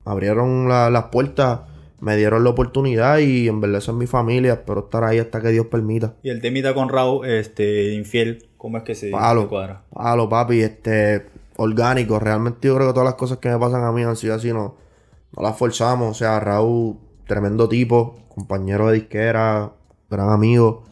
abrieron 0.05 0.67
la- 0.67 0.89
las 0.89 1.05
puertas. 1.05 1.61
Me 1.99 2.15
dieron 2.15 2.43
la 2.43 2.51
oportunidad 2.51 3.17
y 3.17 3.47
en 3.47 3.59
verdad 3.59 3.79
es 3.79 3.93
mi 3.93 4.07
familia. 4.07 4.53
Espero 4.53 4.81
estar 4.81 5.03
ahí 5.03 5.19
hasta 5.19 5.41
que 5.41 5.49
Dios 5.49 5.65
permita. 5.67 6.15
Y 6.23 6.29
el 6.29 6.41
temita 6.41 6.73
con 6.73 6.89
Raúl, 6.89 7.27
este, 7.27 7.93
infiel, 7.93 8.47
¿cómo 8.57 8.77
es 8.77 8.83
que 8.83 8.95
se, 8.95 9.11
Palo. 9.11 9.43
se 9.43 9.47
cuadra? 9.47 9.83
Palo, 9.93 10.29
papi, 10.29 10.61
este, 10.61 11.25
orgánico. 11.57 12.19
Realmente 12.19 12.67
yo 12.67 12.75
creo 12.75 12.87
que 12.87 12.93
todas 12.93 13.05
las 13.05 13.15
cosas 13.15 13.39
que 13.39 13.49
me 13.49 13.57
pasan 13.59 13.83
a 13.83 13.91
mí 13.91 14.03
han 14.03 14.15
sido 14.15 14.35
así, 14.35 14.53
no, 14.53 14.75
no 15.35 15.43
las 15.43 15.57
forzamos. 15.57 16.09
O 16.11 16.13
sea, 16.13 16.39
Raúl, 16.39 16.97
tremendo 17.27 17.67
tipo, 17.67 18.17
compañero 18.29 18.87
de 18.87 18.95
disquera, 18.95 19.73
gran 20.09 20.29
amigo. 20.29 20.83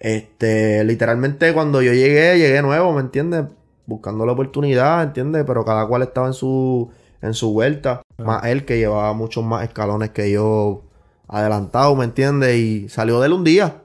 Este, 0.00 0.84
literalmente 0.84 1.52
cuando 1.52 1.82
yo 1.82 1.92
llegué, 1.92 2.38
llegué 2.38 2.62
nuevo, 2.62 2.92
¿me 2.92 3.00
entiendes? 3.00 3.44
Buscando 3.86 4.26
la 4.26 4.32
oportunidad, 4.32 5.02
¿entiendes? 5.02 5.44
Pero 5.46 5.64
cada 5.64 5.86
cual 5.86 6.02
estaba 6.02 6.26
en 6.26 6.34
su, 6.34 6.90
en 7.22 7.34
su 7.34 7.52
vuelta. 7.52 8.02
Más 8.18 8.44
él 8.46 8.64
que 8.64 8.78
llevaba 8.78 9.12
muchos 9.12 9.44
más 9.44 9.64
escalones 9.64 10.10
que 10.10 10.30
yo 10.30 10.84
adelantado, 11.28 11.94
¿me 11.96 12.04
entiendes? 12.04 12.56
Y 12.56 12.88
salió 12.88 13.20
de 13.20 13.26
él 13.26 13.32
un 13.32 13.44
día. 13.44 13.82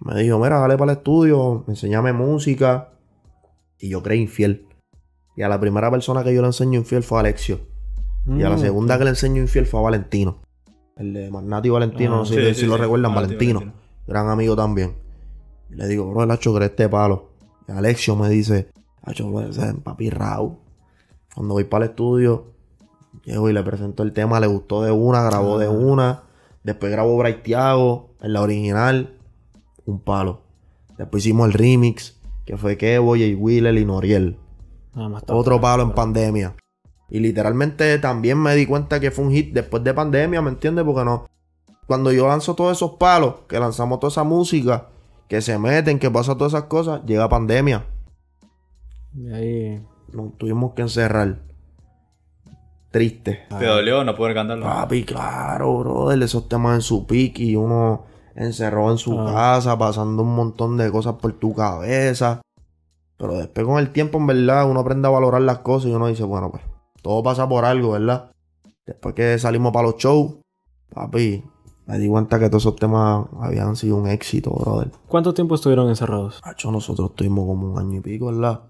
Me 0.00 0.14
dijo, 0.22 0.38
mira, 0.38 0.58
dale 0.58 0.76
para 0.76 0.92
el 0.92 0.98
estudio, 0.98 1.64
enséñame 1.68 2.12
música. 2.12 2.90
Y 3.78 3.90
yo 3.90 4.02
creí 4.02 4.20
infiel. 4.22 4.66
Y 5.36 5.42
a 5.42 5.48
la 5.48 5.60
primera 5.60 5.90
persona 5.90 6.24
que 6.24 6.34
yo 6.34 6.40
le 6.40 6.48
enseño 6.48 6.78
infiel 6.80 7.02
fue 7.02 7.18
a 7.18 7.20
Alexio. 7.20 7.60
Y 8.26 8.42
a 8.42 8.48
la 8.50 8.56
Mm, 8.56 8.60
segunda 8.60 8.98
que 8.98 9.04
le 9.04 9.10
enseño 9.10 9.40
infiel 9.40 9.66
fue 9.66 9.80
a 9.80 9.84
Valentino. 9.84 10.38
El 10.96 11.12
de 11.12 11.30
Magnati 11.30 11.68
Valentino, 11.68 12.14
Ah, 12.14 12.18
no 12.18 12.24
sé 12.26 12.34
sí, 12.48 12.54
si 12.54 12.60
sí, 12.62 12.66
lo 12.66 12.74
sí. 12.74 12.82
recuerdan, 12.82 13.14
Valentino, 13.14 13.60
Valentino. 13.60 13.80
Gran 14.06 14.28
amigo 14.28 14.56
también. 14.56 14.96
Y 15.70 15.74
le 15.76 15.86
digo, 15.86 16.10
bro, 16.10 16.24
el 16.24 16.30
hacho 16.30 16.52
que 16.58 16.64
este 16.64 16.88
palo. 16.88 17.30
Y 17.68 17.72
Alexio 17.72 18.16
me 18.16 18.28
dice, 18.28 18.68
hacho, 19.02 19.30
papi 19.84 20.10
Raúl. 20.10 20.56
Cuando 21.34 21.54
voy 21.54 21.64
para 21.64 21.84
el 21.84 21.90
estudio, 21.90 22.52
llego 23.28 23.48
y 23.50 23.52
le 23.52 23.62
presento 23.62 24.02
el 24.02 24.12
tema, 24.12 24.40
le 24.40 24.46
gustó 24.46 24.82
de 24.82 24.90
una, 24.90 25.22
grabó 25.22 25.56
Ah. 25.56 25.58
de 25.60 25.68
una. 25.68 26.22
Después 26.64 26.90
grabó 26.92 27.22
Thiago, 27.42 28.10
en 28.20 28.32
la 28.32 28.42
original, 28.42 29.16
un 29.86 30.00
palo. 30.00 30.42
Después 30.96 31.24
hicimos 31.24 31.46
el 31.46 31.52
remix, 31.54 32.20
que 32.44 32.56
fue 32.56 32.76
Kevo, 32.76 33.12
Jay 33.12 33.34
Wheeler 33.34 33.76
y 33.76 33.84
Noriel. 33.84 34.38
Más 34.94 35.24
top. 35.24 35.36
Otro 35.36 35.60
palo 35.60 35.82
en 35.84 35.92
pandemia. 35.92 36.56
Y 37.08 37.20
literalmente 37.20 37.98
también 37.98 38.38
me 38.38 38.54
di 38.54 38.66
cuenta 38.66 39.00
que 39.00 39.10
fue 39.10 39.24
un 39.24 39.30
hit 39.32 39.54
después 39.54 39.82
de 39.84 39.94
pandemia, 39.94 40.42
¿me 40.42 40.50
entiendes? 40.50 40.84
Porque 40.84 41.04
no. 41.04 41.26
Cuando 41.86 42.12
yo 42.12 42.28
lanzo 42.28 42.54
todos 42.54 42.76
esos 42.76 42.92
palos, 42.96 43.36
que 43.48 43.58
lanzamos 43.58 44.00
toda 44.00 44.10
esa 44.10 44.24
música, 44.24 44.88
que 45.28 45.40
se 45.40 45.58
meten, 45.58 45.98
que 45.98 46.10
pasa 46.10 46.36
todas 46.36 46.52
esas 46.52 46.64
cosas, 46.64 47.02
llega 47.06 47.28
pandemia. 47.28 47.86
Y 49.14 49.32
ahí. 49.32 49.86
Nos 50.12 50.36
tuvimos 50.36 50.72
que 50.74 50.82
encerrar. 50.82 51.38
Triste. 52.90 53.40
¿Te 53.58 53.66
dolió 53.66 54.02
no 54.04 54.14
poder 54.14 54.34
cantarlo? 54.34 54.64
Papi, 54.64 55.04
claro, 55.04 55.78
brother, 55.78 56.22
esos 56.22 56.48
temas 56.48 56.74
en 56.76 56.80
su 56.80 57.06
pique 57.06 57.42
y 57.42 57.56
uno 57.56 58.04
encerrado 58.34 58.90
en 58.90 58.98
su 58.98 59.18
Ah. 59.18 59.32
casa, 59.34 59.76
pasando 59.78 60.22
un 60.22 60.34
montón 60.34 60.76
de 60.76 60.90
cosas 60.90 61.14
por 61.14 61.32
tu 61.34 61.54
cabeza. 61.54 62.40
Pero 63.18 63.34
después 63.34 63.66
con 63.66 63.78
el 63.78 63.90
tiempo, 63.92 64.18
en 64.18 64.26
verdad, 64.28 64.70
uno 64.70 64.80
aprende 64.80 65.08
a 65.08 65.10
valorar 65.10 65.42
las 65.42 65.58
cosas 65.58 65.90
y 65.90 65.94
uno 65.94 66.06
dice, 66.06 66.22
bueno, 66.24 66.50
pues, 66.50 66.62
todo 67.02 67.22
pasa 67.22 67.48
por 67.48 67.64
algo, 67.64 67.90
¿verdad? 67.92 68.30
Después 68.86 69.14
que 69.14 69.38
salimos 69.38 69.72
para 69.72 69.88
los 69.88 69.96
shows, 69.96 70.36
papi, 70.94 71.44
me 71.86 71.98
di 71.98 72.08
cuenta 72.08 72.38
que 72.38 72.48
todos 72.48 72.62
esos 72.62 72.76
temas 72.76 73.26
habían 73.40 73.74
sido 73.76 73.96
un 73.96 74.06
éxito, 74.08 74.50
brother. 74.52 74.92
¿Cuánto 75.08 75.34
tiempo 75.34 75.56
estuvieron 75.56 75.88
encerrados? 75.88 76.40
Hacho, 76.42 76.70
nosotros 76.70 77.14
tuvimos 77.14 77.44
como 77.46 77.72
un 77.72 77.78
año 77.78 77.98
y 77.98 78.00
pico, 78.00 78.26
¿verdad? 78.26 78.60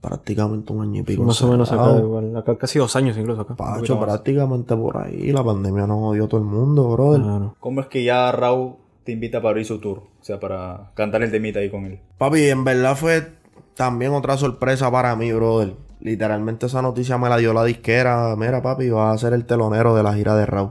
Prácticamente 0.00 0.72
un 0.72 0.82
año 0.82 1.00
y 1.00 1.04
pico. 1.04 1.24
Más 1.24 1.42
o 1.42 1.50
menos 1.50 1.72
acá, 1.72 1.98
igual. 1.98 2.36
Acá 2.36 2.56
casi 2.56 2.78
dos 2.78 2.94
años 2.94 3.16
incluso 3.18 3.40
acá. 3.40 3.56
Pacho, 3.56 3.98
prácticamente 3.98 4.76
por 4.76 4.96
ahí. 4.96 5.32
La 5.32 5.42
pandemia 5.42 5.86
nos 5.86 5.98
odió 5.98 6.26
a 6.26 6.28
todo 6.28 6.40
el 6.40 6.46
mundo, 6.46 6.88
brother. 6.90 7.22
Claro. 7.22 7.56
¿Cómo 7.58 7.80
es 7.80 7.88
que 7.88 8.04
ya 8.04 8.30
Raúl 8.30 8.76
te 9.02 9.12
invita 9.12 9.40
para 9.40 9.50
abrir 9.50 9.66
su 9.66 9.80
tour? 9.80 9.98
O 9.98 10.24
sea, 10.24 10.38
para 10.38 10.92
cantar 10.94 11.22
el 11.22 11.32
temita 11.32 11.58
ahí 11.58 11.68
con 11.68 11.84
él. 11.84 12.00
Papi, 12.16 12.44
en 12.44 12.62
verdad 12.62 12.96
fue 12.96 13.32
también 13.74 14.12
otra 14.12 14.36
sorpresa 14.36 14.90
para 14.90 15.16
mí, 15.16 15.32
brother. 15.32 15.74
Literalmente 16.00 16.66
esa 16.66 16.80
noticia 16.80 17.18
me 17.18 17.28
la 17.28 17.36
dio 17.38 17.52
la 17.52 17.64
disquera. 17.64 18.36
Mira, 18.36 18.62
papi, 18.62 18.90
vas 18.90 19.14
a 19.14 19.18
ser 19.18 19.32
el 19.32 19.46
telonero 19.46 19.96
de 19.96 20.04
la 20.04 20.14
gira 20.14 20.36
de 20.36 20.46
Raúl. 20.46 20.70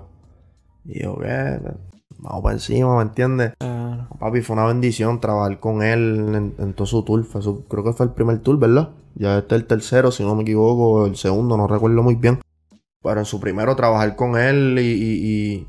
Y 0.85 1.03
yo, 1.03 1.17
¿qué? 1.17 1.59
Vamos 2.19 2.41
por 2.41 2.53
encima, 2.53 2.95
¿me 2.95 3.01
entiendes? 3.01 3.53
Claro. 3.59 3.76
Papi, 4.19 4.41
fue 4.41 4.55
una 4.55 4.65
bendición 4.65 5.21
trabajar 5.21 5.59
con 5.59 5.83
él 5.83 6.53
en, 6.57 6.73
todo 6.73 6.87
su 6.87 7.03
tour. 7.03 7.23
Fue 7.23 7.41
su- 7.41 7.65
creo 7.65 7.83
que 7.83 7.93
fue 7.93 8.07
el 8.07 8.13
primer 8.13 8.39
tour, 8.39 8.57
¿verdad? 8.57 8.89
Ya 9.15 9.37
este 9.37 9.55
es 9.55 9.61
el 9.61 9.67
tercero, 9.67 10.11
si 10.11 10.23
no 10.23 10.35
me 10.35 10.41
equivoco, 10.41 11.05
el 11.05 11.15
segundo, 11.15 11.55
no 11.57 11.67
recuerdo 11.67 12.01
muy 12.03 12.15
bien. 12.15 12.39
Pero 13.03 13.19
en 13.19 13.25
su 13.25 13.39
primero 13.39 13.75
trabajar 13.75 14.15
con 14.15 14.37
él 14.37 14.77
y, 14.79 14.87
y, 14.91 15.67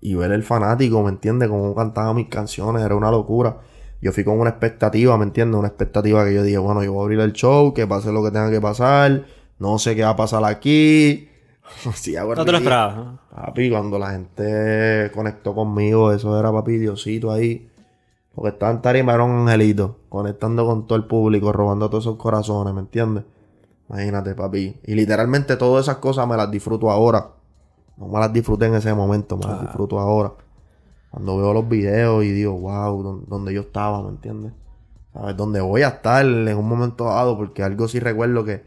y, 0.00 0.10
y 0.12 0.14
ver 0.14 0.30
el 0.32 0.44
fanático, 0.44 1.02
¿me 1.02 1.10
entiendes? 1.10 1.48
Cómo 1.48 1.74
cantaba 1.74 2.14
mis 2.14 2.28
canciones, 2.28 2.82
era 2.84 2.94
una 2.94 3.10
locura. 3.10 3.58
Yo 4.00 4.12
fui 4.12 4.22
con 4.24 4.38
una 4.38 4.50
expectativa, 4.50 5.16
¿me 5.18 5.24
entiendes? 5.24 5.58
Una 5.58 5.68
expectativa 5.68 6.24
que 6.24 6.34
yo 6.34 6.42
dije, 6.44 6.58
bueno, 6.58 6.84
yo 6.84 6.92
voy 6.92 7.00
a 7.00 7.04
abrir 7.04 7.20
el 7.20 7.32
show, 7.32 7.74
que 7.74 7.86
pase 7.86 8.12
lo 8.12 8.22
que 8.22 8.30
tenga 8.30 8.50
que 8.50 8.60
pasar, 8.60 9.26
no 9.58 9.78
sé 9.78 9.96
qué 9.96 10.02
va 10.02 10.10
a 10.10 10.16
pasar 10.16 10.44
aquí. 10.44 11.28
Sí, 11.94 12.14
No 12.14 12.20
te 12.22 12.26
lo 12.26 12.34
ridículo. 12.34 12.58
esperabas. 12.58 12.96
¿no? 12.96 13.18
Papi, 13.34 13.70
cuando 13.70 13.98
la 13.98 14.10
gente 14.12 15.10
conectó 15.14 15.54
conmigo, 15.54 16.12
eso 16.12 16.38
era 16.38 16.50
papi 16.52 16.78
Diosito 16.78 17.30
ahí. 17.32 17.70
Lo 18.36 18.42
que 18.42 18.50
estaba 18.50 18.72
en 18.72 18.82
tarima 18.82 19.14
era 19.14 19.24
un 19.24 19.48
angelito, 19.48 19.98
conectando 20.08 20.66
con 20.66 20.86
todo 20.86 20.96
el 20.98 21.04
público, 21.06 21.52
robando 21.52 21.88
todos 21.88 22.04
esos 22.04 22.16
corazones, 22.16 22.74
¿me 22.74 22.80
entiendes? 22.80 23.24
Imagínate, 23.88 24.34
papi. 24.34 24.76
Y 24.84 24.94
literalmente 24.94 25.56
todas 25.56 25.84
esas 25.86 25.96
cosas 25.98 26.26
me 26.28 26.36
las 26.36 26.50
disfruto 26.50 26.90
ahora. 26.90 27.30
No 27.96 28.08
me 28.08 28.18
las 28.20 28.32
disfruté 28.32 28.66
en 28.66 28.74
ese 28.74 28.92
momento, 28.92 29.36
me 29.38 29.46
las 29.46 29.60
disfruto 29.62 29.98
ahora. 29.98 30.32
Cuando 31.10 31.38
veo 31.38 31.54
los 31.54 31.66
videos 31.68 32.24
y 32.24 32.30
digo, 32.32 32.52
wow, 32.58 33.02
don- 33.02 33.24
donde 33.26 33.54
yo 33.54 33.62
estaba, 33.62 34.02
¿me 34.02 34.10
entiendes? 34.10 34.52
¿Sabes? 35.14 35.34
Donde 35.36 35.60
voy 35.62 35.82
a 35.82 35.88
estar 35.88 36.24
en 36.26 36.56
un 36.58 36.68
momento 36.68 37.04
dado, 37.04 37.38
porque 37.38 37.62
algo 37.62 37.88
sí 37.88 38.00
recuerdo 38.00 38.44
que 38.44 38.64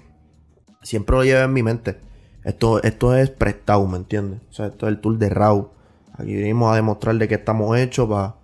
siempre 0.82 1.15
lo 1.15 1.24
llevé 1.24 1.44
en 1.44 1.53
mi 1.53 1.62
mente. 1.62 2.00
Esto, 2.43 2.81
esto 2.84 3.15
es 3.15 3.29
prestado, 3.29 3.86
¿me 3.88 3.98
entiendes? 3.98 4.39
O 4.50 4.53
sea, 4.53 4.67
esto 4.67 4.88
es 4.88 4.93
el 4.93 5.01
tour 5.01 5.17
de 5.17 5.29
Raw. 5.29 5.69
Aquí 6.17 6.36
venimos 6.36 6.72
a 6.72 6.75
demostrar 6.75 7.15
de 7.15 7.27
qué 7.27 7.36
estamos 7.36 7.77
hechos 7.77 8.08
para 8.10 8.36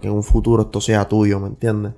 que 0.00 0.08
en 0.08 0.14
un 0.14 0.22
futuro 0.22 0.62
esto 0.62 0.80
sea 0.80 1.06
tuyo, 1.08 1.40
¿me 1.40 1.48
entiendes? 1.48 1.92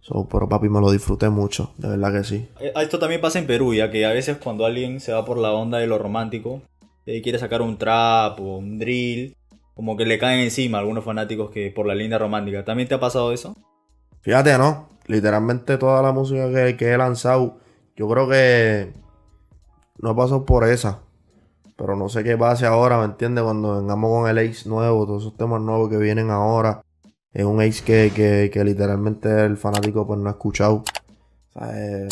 So, 0.00 0.26
pero 0.30 0.48
papi, 0.48 0.68
me 0.68 0.80
lo 0.80 0.90
disfruté 0.90 1.28
mucho, 1.28 1.72
de 1.76 1.88
verdad 1.88 2.12
que 2.12 2.24
sí. 2.24 2.48
Eh, 2.60 2.72
Esto 2.76 2.98
también 2.98 3.20
pasa 3.20 3.38
en 3.38 3.46
Perú, 3.46 3.74
ya 3.74 3.90
que 3.90 4.06
a 4.06 4.12
veces 4.12 4.38
cuando 4.38 4.64
alguien 4.64 5.00
se 5.00 5.12
va 5.12 5.24
por 5.24 5.38
la 5.38 5.52
onda 5.52 5.78
de 5.78 5.86
lo 5.86 5.98
romántico 5.98 6.62
y 7.04 7.20
quiere 7.22 7.38
sacar 7.38 7.60
un 7.60 7.76
trap 7.76 8.40
o 8.40 8.58
un 8.58 8.78
drill, 8.78 9.36
como 9.74 9.96
que 9.96 10.06
le 10.06 10.18
caen 10.18 10.40
encima 10.40 10.78
algunos 10.78 11.04
fanáticos 11.04 11.50
que 11.50 11.70
por 11.70 11.86
la 11.86 11.94
línea 11.94 12.18
romántica. 12.18 12.64
¿También 12.64 12.88
te 12.88 12.94
ha 12.94 13.00
pasado 13.00 13.32
eso? 13.32 13.54
Fíjate, 14.22 14.56
¿no? 14.58 14.88
Literalmente 15.06 15.76
toda 15.76 16.02
la 16.02 16.12
música 16.12 16.50
que, 16.52 16.76
que 16.76 16.92
he 16.92 16.98
lanzado, 16.98 17.58
yo 17.96 18.08
creo 18.08 18.28
que 18.28 18.92
no 20.02 20.12
he 20.12 20.14
pasado 20.14 20.44
por 20.44 20.64
esa. 20.68 21.00
Pero 21.76 21.96
no 21.96 22.08
sé 22.10 22.22
qué 22.22 22.36
pase 22.36 22.66
ahora, 22.66 22.98
¿me 22.98 23.04
entiendes? 23.06 23.42
Cuando 23.42 23.76
vengamos 23.80 24.10
con 24.10 24.28
el 24.30 24.38
Ace 24.38 24.68
nuevo, 24.68 25.06
todos 25.06 25.22
esos 25.22 25.36
temas 25.36 25.62
nuevos 25.62 25.88
que 25.88 25.96
vienen 25.96 26.30
ahora. 26.30 26.82
Es 27.32 27.44
un 27.44 27.60
Ace 27.62 27.82
que, 27.84 28.12
que, 28.14 28.50
que 28.52 28.64
literalmente 28.64 29.44
el 29.44 29.56
fanático 29.56 30.06
pues 30.06 30.18
no 30.20 30.28
ha 30.28 30.32
escuchado. 30.32 30.82
O 31.54 31.58
sea, 31.58 31.70
es 32.04 32.08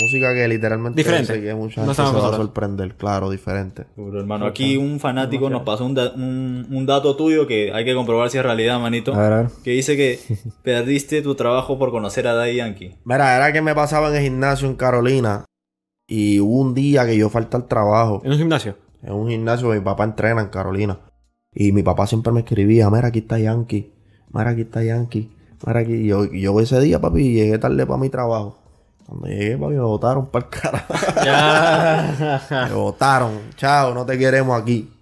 música 0.00 0.32
que 0.34 0.46
literalmente 0.48 0.96
Diferente. 1.02 1.40
que 1.42 1.54
mucha 1.54 1.80
No 1.84 1.92
se 1.94 2.02
estamos 2.02 2.24
va 2.24 2.28
a 2.34 2.36
sorprender. 2.36 2.94
Claro, 2.94 3.28
diferente. 3.28 3.84
Pero, 3.96 4.20
hermano, 4.20 4.46
aquí 4.46 4.76
un 4.76 5.00
fanático 5.00 5.50
nos 5.50 5.62
pasó 5.62 5.84
un, 5.84 5.94
da- 5.94 6.12
un- 6.14 6.66
un 6.70 6.86
dato 6.86 7.16
tuyo 7.16 7.46
que 7.46 7.72
hay 7.72 7.84
que 7.84 7.94
comprobar 7.94 8.30
si 8.30 8.38
es 8.38 8.44
realidad, 8.44 8.78
manito. 8.78 9.12
A 9.14 9.18
ver, 9.18 9.32
a 9.32 9.36
ver. 9.42 9.50
Que 9.64 9.70
dice 9.72 9.96
que 9.96 10.20
perdiste 10.62 11.22
tu 11.22 11.34
trabajo 11.34 11.78
por 11.78 11.90
conocer 11.90 12.26
a 12.28 12.34
Daddy 12.34 12.56
Yankee. 12.56 12.94
Mira, 13.04 13.36
era 13.36 13.52
que 13.52 13.60
me 13.62 13.74
pasaba 13.74 14.08
en 14.10 14.16
el 14.16 14.22
gimnasio 14.22 14.68
en 14.68 14.76
Carolina. 14.76 15.44
Y 16.14 16.40
hubo 16.40 16.60
un 16.60 16.74
día 16.74 17.06
que 17.06 17.16
yo 17.16 17.30
falté 17.30 17.56
al 17.56 17.66
trabajo. 17.66 18.20
En 18.22 18.32
un 18.32 18.36
gimnasio. 18.36 18.76
En 19.02 19.14
un 19.14 19.30
gimnasio 19.30 19.70
mi 19.70 19.80
papá 19.80 20.04
entrena 20.04 20.42
en 20.42 20.48
Carolina. 20.48 20.98
Y 21.54 21.72
mi 21.72 21.82
papá 21.82 22.06
siempre 22.06 22.34
me 22.34 22.40
escribía, 22.40 22.90
mira, 22.90 23.08
aquí 23.08 23.20
está 23.20 23.38
Yankee. 23.38 23.94
Mira, 24.28 24.50
aquí 24.50 24.60
está 24.60 24.84
Yankee. 24.84 25.34
Mira 25.66 25.80
aquí. 25.80 25.94
Y 25.94 26.08
yo, 26.08 26.26
yo 26.26 26.60
ese 26.60 26.78
día, 26.80 27.00
papi, 27.00 27.32
llegué 27.32 27.56
tarde 27.56 27.86
para 27.86 27.98
mi 27.98 28.10
trabajo. 28.10 28.58
Cuando 29.06 29.26
llegué, 29.26 29.56
papi, 29.56 29.72
me 29.72 29.80
botaron 29.80 30.26
para 30.26 30.44
el 30.44 30.50
carajo. 30.50 30.94
Ya. 31.24 32.68
me 32.68 32.74
botaron. 32.74 33.32
Chao, 33.56 33.94
no 33.94 34.04
te 34.04 34.18
queremos 34.18 34.60
aquí. 34.60 34.92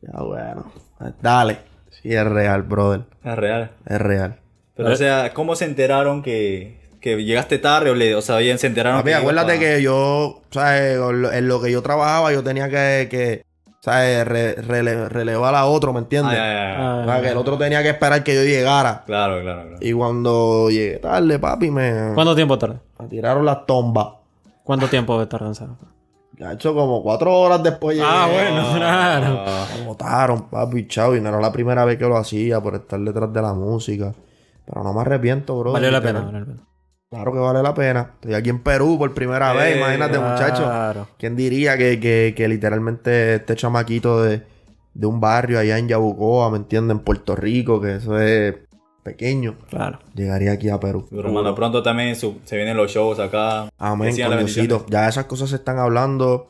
Ya, 0.00 0.22
bueno. 0.22 0.72
Dale. 1.20 1.58
Sí, 2.00 2.14
es 2.14 2.24
real, 2.24 2.62
brother. 2.62 3.04
Es 3.22 3.36
real. 3.36 3.72
Es 3.84 4.00
real. 4.00 4.40
Pero, 4.74 4.90
o 4.90 4.96
sea, 4.96 5.34
¿cómo 5.34 5.54
se 5.54 5.66
enteraron 5.66 6.22
que, 6.22 6.80
que 7.14 7.24
llegaste 7.24 7.58
tarde? 7.58 7.90
O, 7.90 7.94
le, 7.94 8.14
o 8.14 8.22
sea, 8.22 8.38
bien 8.38 8.58
se 8.58 8.66
enteraron 8.66 9.00
Papi, 9.00 9.10
que 9.10 9.14
acuérdate 9.14 9.58
que 9.58 9.80
yo, 9.82 10.40
¿sabes? 10.50 10.96
En 10.98 11.22
lo- 11.22 11.32
En 11.32 11.48
lo 11.48 11.60
que 11.60 11.70
yo 11.70 11.82
trabajaba, 11.82 12.32
yo 12.32 12.42
tenía 12.42 12.68
que, 12.68 13.08
que 13.10 13.42
¿sabes? 13.80 14.26
Re- 14.26 14.56
rele- 14.56 15.08
relevar 15.08 15.54
a 15.54 15.66
otro, 15.66 15.92
¿me 15.92 16.00
entiendes? 16.00 16.36
Ah, 16.36 16.44
ya. 16.44 16.76
Ah. 16.78 17.02
O 17.02 17.04
sea, 17.06 17.22
que 17.22 17.28
el 17.28 17.36
otro 17.36 17.56
tenía 17.56 17.82
que 17.82 17.90
esperar 17.90 18.24
que 18.24 18.34
yo 18.34 18.42
llegara. 18.42 19.04
Claro, 19.06 19.40
claro, 19.40 19.62
claro. 19.62 19.76
Y 19.80 19.92
cuando 19.92 20.68
llegué 20.70 20.98
tarde, 20.98 21.38
papi, 21.38 21.70
me, 21.70 22.12
¿Cuánto 22.14 22.34
tiempo 22.34 22.58
tarda? 22.58 22.80
me 22.98 23.06
tiraron 23.06 23.44
las 23.46 23.64
tombas. 23.66 24.08
¿Cuánto 24.64 24.88
tiempo 24.88 25.24
tarda 25.28 25.46
en 25.46 25.54
salir? 25.54 25.74
Ya 26.38 26.52
hecho 26.52 26.74
como 26.74 27.02
cuatro 27.02 27.32
horas 27.32 27.62
después 27.62 27.96
llegué. 27.96 28.08
Ah, 28.10 28.28
bueno, 28.30 28.74
claro. 28.74 29.44
Ah, 29.46 29.66
Me 29.78 29.86
botaron, 29.86 30.48
papi, 30.50 30.86
chao. 30.88 31.14
Y 31.16 31.20
no 31.20 31.28
era 31.30 31.40
la 31.40 31.50
primera 31.52 31.84
vez 31.84 31.96
que 31.98 32.04
lo 32.06 32.16
hacía 32.16 32.60
por 32.60 32.74
estar 32.74 32.98
detrás 33.00 33.32
de 33.32 33.40
la 33.40 33.54
música. 33.54 34.12
Pero 34.66 34.82
no 34.82 34.92
me 34.92 35.00
arrepiento, 35.02 35.56
bro. 35.58 35.72
Valió 35.72 35.90
la 35.92 36.00
pena, 36.00 36.20
valió 36.22 36.40
la 36.40 36.44
pena. 36.46 36.58
Claro 37.10 37.32
que 37.32 37.38
vale 37.38 37.62
la 37.62 37.72
pena. 37.72 38.10
Estoy 38.14 38.34
aquí 38.34 38.50
en 38.50 38.62
Perú 38.62 38.98
por 38.98 39.14
primera 39.14 39.52
Eh, 39.52 39.56
vez, 39.56 39.76
imagínate, 39.76 40.18
muchacho. 40.18 40.64
Claro. 40.64 41.08
¿Quién 41.18 41.36
diría 41.36 41.78
que, 41.78 42.00
que, 42.00 42.34
que 42.36 42.48
literalmente 42.48 43.36
este 43.36 43.54
chamaquito 43.54 44.22
de, 44.24 44.42
de 44.92 45.06
un 45.06 45.20
barrio 45.20 45.58
allá 45.60 45.78
en 45.78 45.86
Yabucoa, 45.88 46.50
¿me 46.50 46.56
entienden? 46.56 46.98
En 46.98 47.04
Puerto 47.04 47.36
Rico, 47.36 47.80
que 47.80 47.96
eso 47.96 48.18
es 48.18 48.56
pequeño, 49.04 49.54
Claro. 49.70 50.00
llegaría 50.16 50.50
aquí 50.50 50.68
a 50.68 50.80
Perú. 50.80 51.06
Pero, 51.08 51.28
hermano, 51.28 51.54
pronto 51.54 51.80
también 51.80 52.16
su- 52.16 52.38
se 52.44 52.56
vienen 52.56 52.76
los 52.76 52.90
shows 52.90 53.20
acá. 53.20 53.68
Amén. 53.78 54.12
Ya 54.88 55.08
esas 55.08 55.26
cosas 55.26 55.50
se 55.50 55.54
están 55.56 55.78
hablando, 55.78 56.48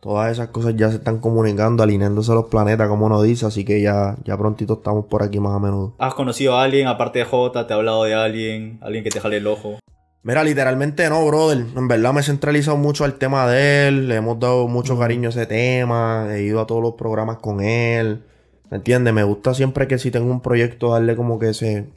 todas 0.00 0.32
esas 0.32 0.48
cosas 0.48 0.74
ya 0.74 0.88
se 0.90 0.96
están 0.96 1.20
comunicando, 1.20 1.84
alineándose 1.84 2.32
los 2.34 2.46
planetas, 2.46 2.88
como 2.88 3.06
uno 3.06 3.22
dice, 3.22 3.46
así 3.46 3.64
que 3.64 3.80
ya, 3.80 4.16
ya 4.24 4.36
prontito 4.36 4.74
estamos 4.74 5.04
por 5.06 5.22
aquí 5.22 5.38
más 5.38 5.54
a 5.54 5.60
menudo. 5.60 5.94
¿Has 6.00 6.14
conocido 6.14 6.56
a 6.58 6.64
alguien 6.64 6.88
aparte 6.88 7.20
de 7.20 7.24
Jota? 7.24 7.68
¿Te 7.68 7.72
ha 7.72 7.76
hablado 7.76 8.02
de 8.02 8.14
alguien? 8.14 8.78
¿Alguien 8.82 9.04
que 9.04 9.10
te 9.10 9.20
jale 9.20 9.36
el 9.36 9.46
ojo? 9.46 9.78
Mira, 10.24 10.44
literalmente 10.44 11.08
no, 11.08 11.26
brother. 11.26 11.66
En 11.76 11.88
verdad 11.88 12.12
me 12.12 12.20
he 12.20 12.24
centralizado 12.24 12.76
mucho 12.76 13.04
al 13.04 13.14
tema 13.14 13.46
de 13.48 13.88
él. 13.88 14.08
Le 14.08 14.16
hemos 14.16 14.38
dado 14.38 14.68
mucho 14.68 14.96
cariño 14.98 15.28
a 15.28 15.30
ese 15.30 15.46
tema. 15.46 16.28
He 16.30 16.42
ido 16.42 16.60
a 16.60 16.66
todos 16.66 16.80
los 16.80 16.94
programas 16.94 17.38
con 17.38 17.60
él. 17.60 18.22
¿Me 18.70 18.76
entiendes? 18.76 19.12
Me 19.12 19.24
gusta 19.24 19.52
siempre 19.52 19.88
que 19.88 19.98
si 19.98 20.10
tengo 20.12 20.30
un 20.30 20.40
proyecto 20.40 20.92
darle 20.92 21.16
como 21.16 21.38
que 21.40 21.50
ese, 21.50 21.88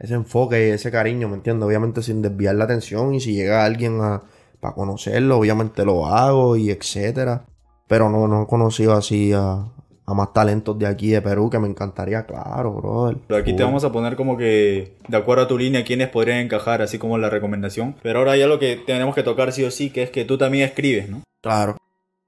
ese 0.00 0.14
enfoque 0.14 0.68
y 0.68 0.70
ese 0.72 0.90
cariño, 0.90 1.28
¿me 1.28 1.36
entiendes? 1.36 1.66
Obviamente 1.66 2.02
sin 2.02 2.22
desviar 2.22 2.56
la 2.56 2.64
atención 2.64 3.14
y 3.14 3.20
si 3.20 3.34
llega 3.34 3.64
alguien 3.64 4.00
a, 4.00 4.22
para 4.60 4.74
conocerlo, 4.74 5.38
obviamente 5.38 5.84
lo 5.84 6.06
hago 6.06 6.56
y 6.56 6.70
etcétera. 6.70 7.46
Pero 7.86 8.10
no, 8.10 8.26
no 8.28 8.42
he 8.42 8.46
conocido 8.46 8.94
así 8.94 9.32
a, 9.32 9.64
a 10.10 10.14
más 10.14 10.32
talentos 10.32 10.78
de 10.78 10.86
aquí 10.86 11.10
de 11.10 11.22
Perú 11.22 11.50
que 11.50 11.58
me 11.58 11.68
encantaría, 11.68 12.26
claro, 12.26 12.72
brother. 12.74 13.18
Pero 13.26 13.40
aquí 13.40 13.54
te 13.54 13.62
vamos 13.62 13.84
a 13.84 13.92
poner 13.92 14.16
como 14.16 14.36
que, 14.36 14.96
de 15.08 15.16
acuerdo 15.16 15.44
a 15.44 15.48
tu 15.48 15.58
línea, 15.58 15.84
quiénes 15.84 16.08
podrían 16.08 16.38
encajar, 16.38 16.82
así 16.82 16.98
como 16.98 17.18
la 17.18 17.30
recomendación. 17.30 17.96
Pero 18.02 18.20
ahora 18.20 18.36
ya 18.36 18.46
lo 18.46 18.58
que 18.58 18.76
tenemos 18.76 19.14
que 19.14 19.22
tocar 19.22 19.52
sí 19.52 19.64
o 19.64 19.70
sí, 19.70 19.90
que 19.90 20.02
es 20.02 20.10
que 20.10 20.24
tú 20.24 20.38
también 20.38 20.64
escribes, 20.64 21.08
¿no? 21.08 21.22
Claro. 21.42 21.76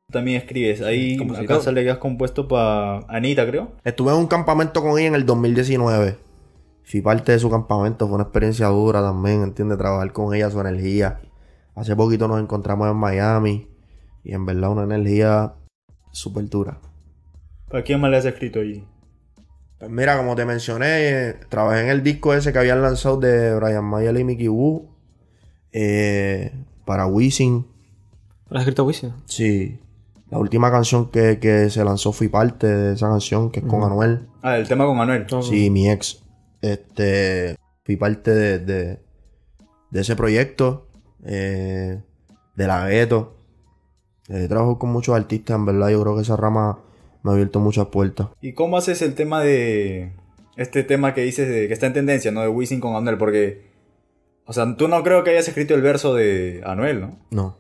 Tú 0.06 0.12
también 0.12 0.40
escribes. 0.40 0.82
Ahí 0.82 1.18
acá 1.36 1.60
sale 1.60 1.84
que 1.84 1.90
has 1.90 1.98
compuesto 1.98 2.48
para 2.48 3.00
Anita, 3.08 3.46
creo. 3.46 3.72
Estuve 3.84 4.12
en 4.12 4.18
un 4.18 4.26
campamento 4.26 4.82
con 4.82 4.98
ella 4.98 5.08
en 5.08 5.14
el 5.14 5.26
2019. 5.26 6.16
Fui 6.84 7.00
parte 7.00 7.32
de 7.32 7.38
su 7.38 7.48
campamento, 7.48 8.06
fue 8.06 8.16
una 8.16 8.24
experiencia 8.24 8.66
dura 8.66 9.00
también, 9.00 9.42
¿entiendes? 9.42 9.78
Trabajar 9.78 10.12
con 10.12 10.34
ella, 10.34 10.50
su 10.50 10.60
energía. 10.60 11.20
Hace 11.74 11.96
poquito 11.96 12.28
nos 12.28 12.40
encontramos 12.40 12.90
en 12.90 12.96
Miami 12.96 13.68
y 14.24 14.34
en 14.34 14.44
verdad 14.44 14.70
una 14.70 14.82
energía 14.82 15.54
súper 16.10 16.48
dura. 16.48 16.78
¿Para 17.72 17.82
quién 17.84 18.00
más 18.00 18.10
le 18.10 18.18
has 18.18 18.24
escrito 18.24 18.60
allí? 18.60 18.84
Pues 19.78 19.90
mira, 19.90 20.16
como 20.16 20.36
te 20.36 20.44
mencioné, 20.44 21.08
eh, 21.30 21.34
trabajé 21.48 21.80
en 21.82 21.88
el 21.88 22.02
disco 22.04 22.34
ese 22.34 22.52
que 22.52 22.58
habían 22.60 22.82
lanzado 22.82 23.16
de 23.16 23.54
Brian 23.56 23.84
Mayer 23.84 24.16
y 24.16 24.24
Mickey 24.24 24.46
Wu. 24.48 24.88
eh, 25.72 26.52
para 26.84 27.06
Wisin. 27.06 27.66
¿Lo 28.50 28.56
has 28.58 28.62
escrito 28.62 28.84
Wisin? 28.84 29.12
Sí. 29.24 29.78
La 30.30 30.38
última 30.38 30.70
canción 30.70 31.10
que, 31.10 31.38
que 31.38 31.70
se 31.70 31.84
lanzó 31.84 32.12
fui 32.12 32.28
parte 32.28 32.66
de 32.66 32.92
esa 32.94 33.08
canción, 33.08 33.50
que 33.50 33.60
es 33.60 33.66
con 33.66 33.82
Anuel. 33.82 34.28
Ah, 34.42 34.56
el 34.58 34.68
tema 34.68 34.84
con 34.86 34.96
Manuel. 34.96 35.26
Sí, 35.42 35.70
mi 35.70 35.90
ex. 35.90 36.22
Este. 36.60 37.56
Fui 37.84 37.96
parte 37.96 38.30
de, 38.32 38.58
de, 38.60 38.98
de 39.90 40.00
ese 40.00 40.14
proyecto. 40.16 40.88
eh, 41.24 42.00
de 42.54 42.66
la 42.66 42.86
gueto. 42.88 43.36
Eh, 44.28 44.46
trabajo 44.48 44.78
con 44.78 44.90
muchos 44.90 45.14
artistas, 45.16 45.56
en 45.56 45.64
verdad. 45.66 45.88
Yo 45.88 46.02
creo 46.02 46.16
que 46.16 46.22
esa 46.22 46.36
rama 46.36 46.78
me 47.22 47.30
ha 47.30 47.34
abierto 47.34 47.60
muchas 47.60 47.86
puertas. 47.86 48.28
¿Y 48.40 48.52
cómo 48.52 48.76
haces 48.76 49.02
el 49.02 49.14
tema 49.14 49.42
de... 49.42 50.12
Este 50.56 50.82
tema 50.82 51.14
que 51.14 51.22
dices 51.22 51.48
de 51.48 51.66
que 51.66 51.72
está 51.72 51.86
en 51.86 51.94
tendencia, 51.94 52.30
¿no? 52.30 52.42
De 52.42 52.48
Wisin 52.48 52.80
con 52.80 52.94
Anuel, 52.94 53.18
porque... 53.18 53.70
O 54.44 54.52
sea, 54.52 54.76
tú 54.76 54.88
no 54.88 55.02
creo 55.02 55.24
que 55.24 55.30
hayas 55.30 55.48
escrito 55.48 55.74
el 55.74 55.82
verso 55.82 56.14
de 56.14 56.62
Anuel, 56.64 57.00
¿no? 57.00 57.18
No. 57.30 57.56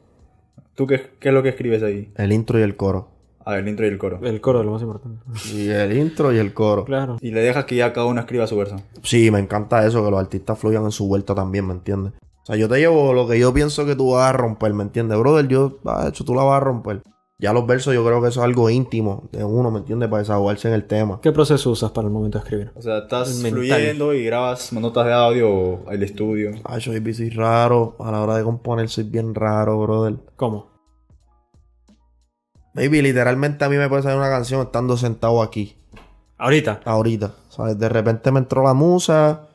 ¿Tú 0.74 0.86
qué, 0.86 1.10
qué 1.20 1.28
es 1.28 1.34
lo 1.34 1.42
que 1.42 1.50
escribes 1.50 1.82
ahí? 1.82 2.12
El 2.16 2.32
intro 2.32 2.58
y 2.58 2.62
el 2.62 2.76
coro. 2.76 3.08
Ah, 3.44 3.58
el 3.58 3.68
intro 3.68 3.86
y 3.86 3.88
el 3.88 3.98
coro. 3.98 4.20
El 4.22 4.40
coro 4.40 4.60
es 4.60 4.66
lo 4.66 4.72
más 4.72 4.82
importante. 4.82 5.20
Y 5.52 5.68
el 5.68 5.96
intro 5.96 6.32
y 6.32 6.38
el 6.38 6.54
coro. 6.54 6.84
Claro. 6.84 7.16
Y 7.20 7.32
le 7.32 7.40
dejas 7.40 7.64
que 7.64 7.76
ya 7.76 7.92
cada 7.92 8.06
uno 8.06 8.20
escriba 8.20 8.46
su 8.46 8.56
verso. 8.56 8.76
Sí, 9.02 9.30
me 9.30 9.38
encanta 9.38 9.86
eso, 9.86 10.04
que 10.04 10.10
los 10.10 10.20
artistas 10.20 10.58
fluyan 10.58 10.84
en 10.84 10.92
su 10.92 11.06
vuelta 11.08 11.34
también, 11.34 11.66
¿me 11.66 11.72
entiendes? 11.72 12.12
O 12.42 12.46
sea, 12.46 12.56
yo 12.56 12.68
te 12.68 12.78
llevo 12.78 13.12
lo 13.12 13.28
que 13.28 13.38
yo 13.38 13.52
pienso 13.52 13.84
que 13.86 13.96
tú 13.96 14.12
vas 14.12 14.28
a 14.28 14.32
romper, 14.32 14.72
¿me 14.74 14.82
entiendes? 14.82 15.18
Brother, 15.18 15.48
yo, 15.48 15.78
ah, 15.84 16.04
de 16.04 16.10
hecho, 16.10 16.24
tú 16.24 16.34
la 16.34 16.42
vas 16.44 16.56
a 16.56 16.64
romper. 16.64 17.02
Ya 17.42 17.52
los 17.52 17.66
versos 17.66 17.92
yo 17.92 18.06
creo 18.06 18.22
que 18.22 18.28
eso 18.28 18.38
es 18.38 18.44
algo 18.44 18.70
íntimo 18.70 19.28
de 19.32 19.42
uno, 19.42 19.72
¿me 19.72 19.80
entiendes? 19.80 20.08
Para 20.08 20.20
desahogarse 20.20 20.68
en 20.68 20.74
el 20.74 20.84
tema. 20.84 21.20
¿Qué 21.20 21.32
proceso 21.32 21.72
usas 21.72 21.90
para 21.90 22.06
el 22.06 22.14
momento 22.14 22.38
de 22.38 22.44
escribir? 22.44 22.70
O 22.76 22.80
sea, 22.80 22.98
estás 22.98 23.42
fluyendo 23.42 24.14
y 24.14 24.24
grabas 24.24 24.72
notas 24.72 25.06
de 25.06 25.12
audio 25.12 25.80
al 25.88 26.00
estudio. 26.04 26.52
Ay, 26.62 26.80
soy 26.80 27.00
bici 27.00 27.30
raro. 27.30 27.96
A 27.98 28.12
la 28.12 28.20
hora 28.20 28.36
de 28.36 28.44
componer 28.44 28.88
soy 28.88 29.02
bien 29.02 29.34
raro, 29.34 29.76
brother. 29.82 30.18
¿Cómo? 30.36 30.70
Baby, 32.74 33.02
literalmente 33.02 33.64
a 33.64 33.68
mí 33.68 33.76
me 33.76 33.88
puede 33.88 34.04
salir 34.04 34.18
una 34.18 34.30
canción 34.30 34.60
estando 34.60 34.96
sentado 34.96 35.42
aquí. 35.42 35.76
Ahorita. 36.38 36.80
Ahorita. 36.84 37.34
¿Sabes? 37.48 37.76
De 37.76 37.88
repente 37.88 38.30
me 38.30 38.38
entró 38.38 38.62
la 38.62 38.72
musa. 38.72 39.48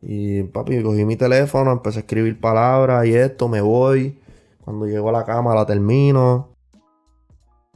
Y 0.00 0.44
papi, 0.44 0.82
cogí 0.82 1.04
mi 1.04 1.16
teléfono, 1.16 1.72
empecé 1.72 1.98
a 1.98 2.00
escribir 2.00 2.40
palabras 2.40 3.04
y 3.04 3.14
esto, 3.14 3.48
me 3.48 3.60
voy. 3.60 4.18
Cuando 4.64 4.86
llego 4.86 5.10
a 5.10 5.12
la 5.12 5.26
cama 5.26 5.54
la 5.54 5.66
termino. 5.66 6.53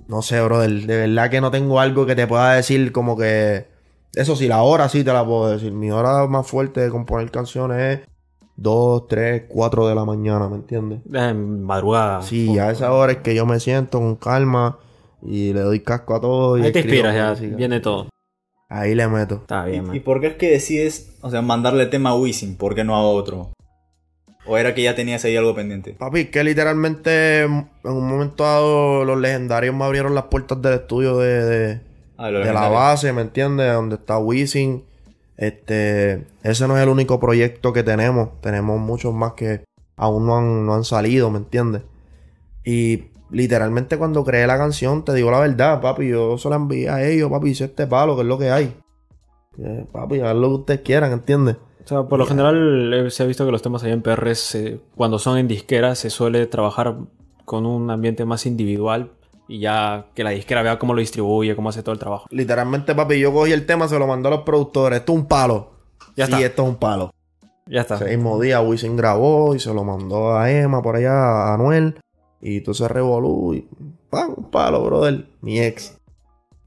No 0.08 0.22
sé, 0.22 0.40
brother. 0.42 0.70
De 0.86 0.96
verdad 1.06 1.30
que 1.30 1.40
no 1.40 1.50
tengo 1.50 1.78
algo 1.80 2.06
que 2.06 2.16
te 2.16 2.26
pueda 2.26 2.54
decir 2.54 2.90
como 2.92 3.16
que. 3.16 3.66
Eso 4.14 4.34
sí, 4.36 4.48
la 4.48 4.62
hora 4.62 4.88
sí 4.88 5.04
te 5.04 5.12
la 5.12 5.24
puedo 5.24 5.50
decir. 5.50 5.70
Mi 5.72 5.90
hora 5.90 6.26
más 6.26 6.46
fuerte 6.46 6.80
de 6.80 6.90
componer 6.90 7.30
canciones 7.30 8.00
es 8.00 8.06
2, 8.56 9.06
3, 9.06 9.44
4 9.48 9.86
de 9.86 9.94
la 9.94 10.04
mañana, 10.04 10.48
¿me 10.48 10.56
entiendes? 10.56 11.00
Eh, 11.12 11.34
madrugada. 11.34 12.22
Sí, 12.22 12.58
a 12.58 12.70
esa 12.70 12.92
hora 12.92 13.12
es 13.12 13.18
que 13.18 13.34
yo 13.34 13.46
me 13.46 13.60
siento 13.60 14.00
con 14.00 14.16
calma 14.16 14.78
y 15.22 15.52
le 15.52 15.60
doy 15.60 15.80
casco 15.80 16.16
a 16.16 16.20
todo. 16.20 16.58
Y 16.58 16.62
Ahí 16.62 16.72
te 16.72 16.80
inspiras 16.80 17.14
ya. 17.14 17.30
música. 17.30 17.56
Viene 17.56 17.80
todo. 17.80 18.08
Ahí 18.70 18.94
le 18.94 19.06
meto. 19.08 19.36
Está 19.36 19.68
¿Y, 19.68 19.72
bien, 19.72 19.84
y 19.84 19.88
man. 19.88 20.00
por 20.02 20.20
qué 20.20 20.26
es 20.28 20.34
que 20.36 20.50
decides, 20.50 21.16
o 21.20 21.30
sea, 21.30 21.40
mandarle 21.42 21.86
tema 21.86 22.10
a 22.10 22.14
Wisin? 22.16 22.56
¿Por 22.56 22.74
qué 22.74 22.84
no 22.84 22.96
a 22.96 23.02
otro? 23.02 23.50
¿O 24.48 24.56
era 24.56 24.74
que 24.74 24.82
ya 24.82 24.94
tenías 24.94 25.24
ahí 25.24 25.36
algo 25.36 25.54
pendiente? 25.54 25.92
Papi, 25.92 26.26
que 26.26 26.42
literalmente 26.42 27.42
en 27.42 27.68
un 27.84 28.08
momento 28.08 28.44
dado 28.44 29.04
los 29.04 29.20
legendarios 29.20 29.74
me 29.74 29.84
abrieron 29.84 30.14
las 30.14 30.24
puertas 30.24 30.60
del 30.62 30.74
estudio 30.74 31.18
de, 31.18 31.44
de, 31.44 31.80
Ah, 32.20 32.32
de 32.32 32.52
la 32.52 32.68
base, 32.68 33.12
¿me 33.12 33.22
entiendes? 33.22 33.72
Donde 33.72 33.94
está 33.94 34.18
Wisin. 34.18 34.84
Este, 35.36 36.26
ese 36.42 36.66
no 36.66 36.76
es 36.76 36.82
el 36.82 36.88
único 36.88 37.20
proyecto 37.20 37.72
que 37.72 37.84
tenemos. 37.84 38.40
Tenemos 38.40 38.80
muchos 38.80 39.14
más 39.14 39.34
que 39.34 39.62
aún 39.96 40.26
no 40.26 40.36
han, 40.36 40.66
no 40.66 40.74
han 40.74 40.82
salido, 40.82 41.30
¿me 41.30 41.38
entiendes? 41.38 41.82
Y 42.64 43.04
literalmente 43.30 43.98
cuando 43.98 44.24
creé 44.24 44.48
la 44.48 44.58
canción, 44.58 45.04
te 45.04 45.14
digo 45.14 45.30
la 45.30 45.38
verdad, 45.38 45.80
papi, 45.80 46.08
yo 46.08 46.36
se 46.38 46.50
la 46.50 46.56
envié 46.56 46.88
a 46.88 47.06
ellos, 47.06 47.30
papi, 47.30 47.50
hice 47.50 47.66
este 47.66 47.86
palo, 47.86 48.16
que 48.16 48.22
es 48.22 48.28
lo 48.28 48.36
que 48.36 48.50
hay. 48.50 48.76
Eh, 49.58 49.86
papi, 49.92 50.18
haz 50.18 50.34
lo 50.34 50.48
que 50.48 50.54
ustedes 50.54 50.80
quieran, 50.80 51.12
¿entiendes? 51.12 51.56
O 51.88 52.02
sea, 52.02 52.02
por 52.02 52.18
lo 52.18 52.26
general 52.26 52.92
eh, 52.92 53.10
se 53.10 53.22
ha 53.22 53.26
visto 53.26 53.46
que 53.46 53.50
los 53.50 53.62
temas 53.62 53.82
allá 53.82 53.94
en 53.94 54.02
PR, 54.02 54.34
se- 54.34 54.78
cuando 54.94 55.18
son 55.18 55.38
en 55.38 55.48
disquera, 55.48 55.94
se 55.94 56.10
suele 56.10 56.46
trabajar 56.46 56.96
con 57.46 57.64
un 57.64 57.90
ambiente 57.90 58.26
más 58.26 58.44
individual 58.44 59.12
y 59.48 59.60
ya 59.60 60.08
que 60.14 60.22
la 60.22 60.28
disquera 60.30 60.60
vea 60.62 60.78
cómo 60.78 60.92
lo 60.92 61.00
distribuye, 61.00 61.56
cómo 61.56 61.70
hace 61.70 61.82
todo 61.82 61.94
el 61.94 61.98
trabajo. 61.98 62.26
Literalmente, 62.30 62.94
papi, 62.94 63.18
yo 63.18 63.32
cogí 63.32 63.52
el 63.52 63.64
tema, 63.64 63.88
se 63.88 63.98
lo 63.98 64.06
mandé 64.06 64.28
a 64.28 64.32
los 64.32 64.42
productores. 64.42 64.98
Esto 65.00 65.12
es 65.14 65.18
un 65.18 65.26
palo. 65.28 65.70
Ya 66.14 66.26
sí, 66.26 66.32
está. 66.34 66.44
esto 66.44 66.62
es 66.64 66.68
un 66.68 66.76
palo. 66.76 67.10
Ya 67.66 67.80
está. 67.80 67.94
Ese 67.94 68.04
mismo 68.16 68.38
día 68.38 68.60
Wisin 68.60 68.94
grabó 68.94 69.54
y 69.54 69.58
se 69.58 69.72
lo 69.72 69.82
mandó 69.82 70.36
a 70.36 70.50
Emma 70.50 70.82
por 70.82 70.96
allá, 70.96 71.12
a 71.12 71.54
Anuel. 71.54 71.98
Y 72.42 72.60
se 72.60 72.86
revolú 72.86 73.54
y 73.54 73.66
¡pam! 74.10 74.34
Un 74.36 74.50
palo, 74.50 74.84
brother. 74.84 75.26
Mi 75.40 75.58
ex. 75.58 75.96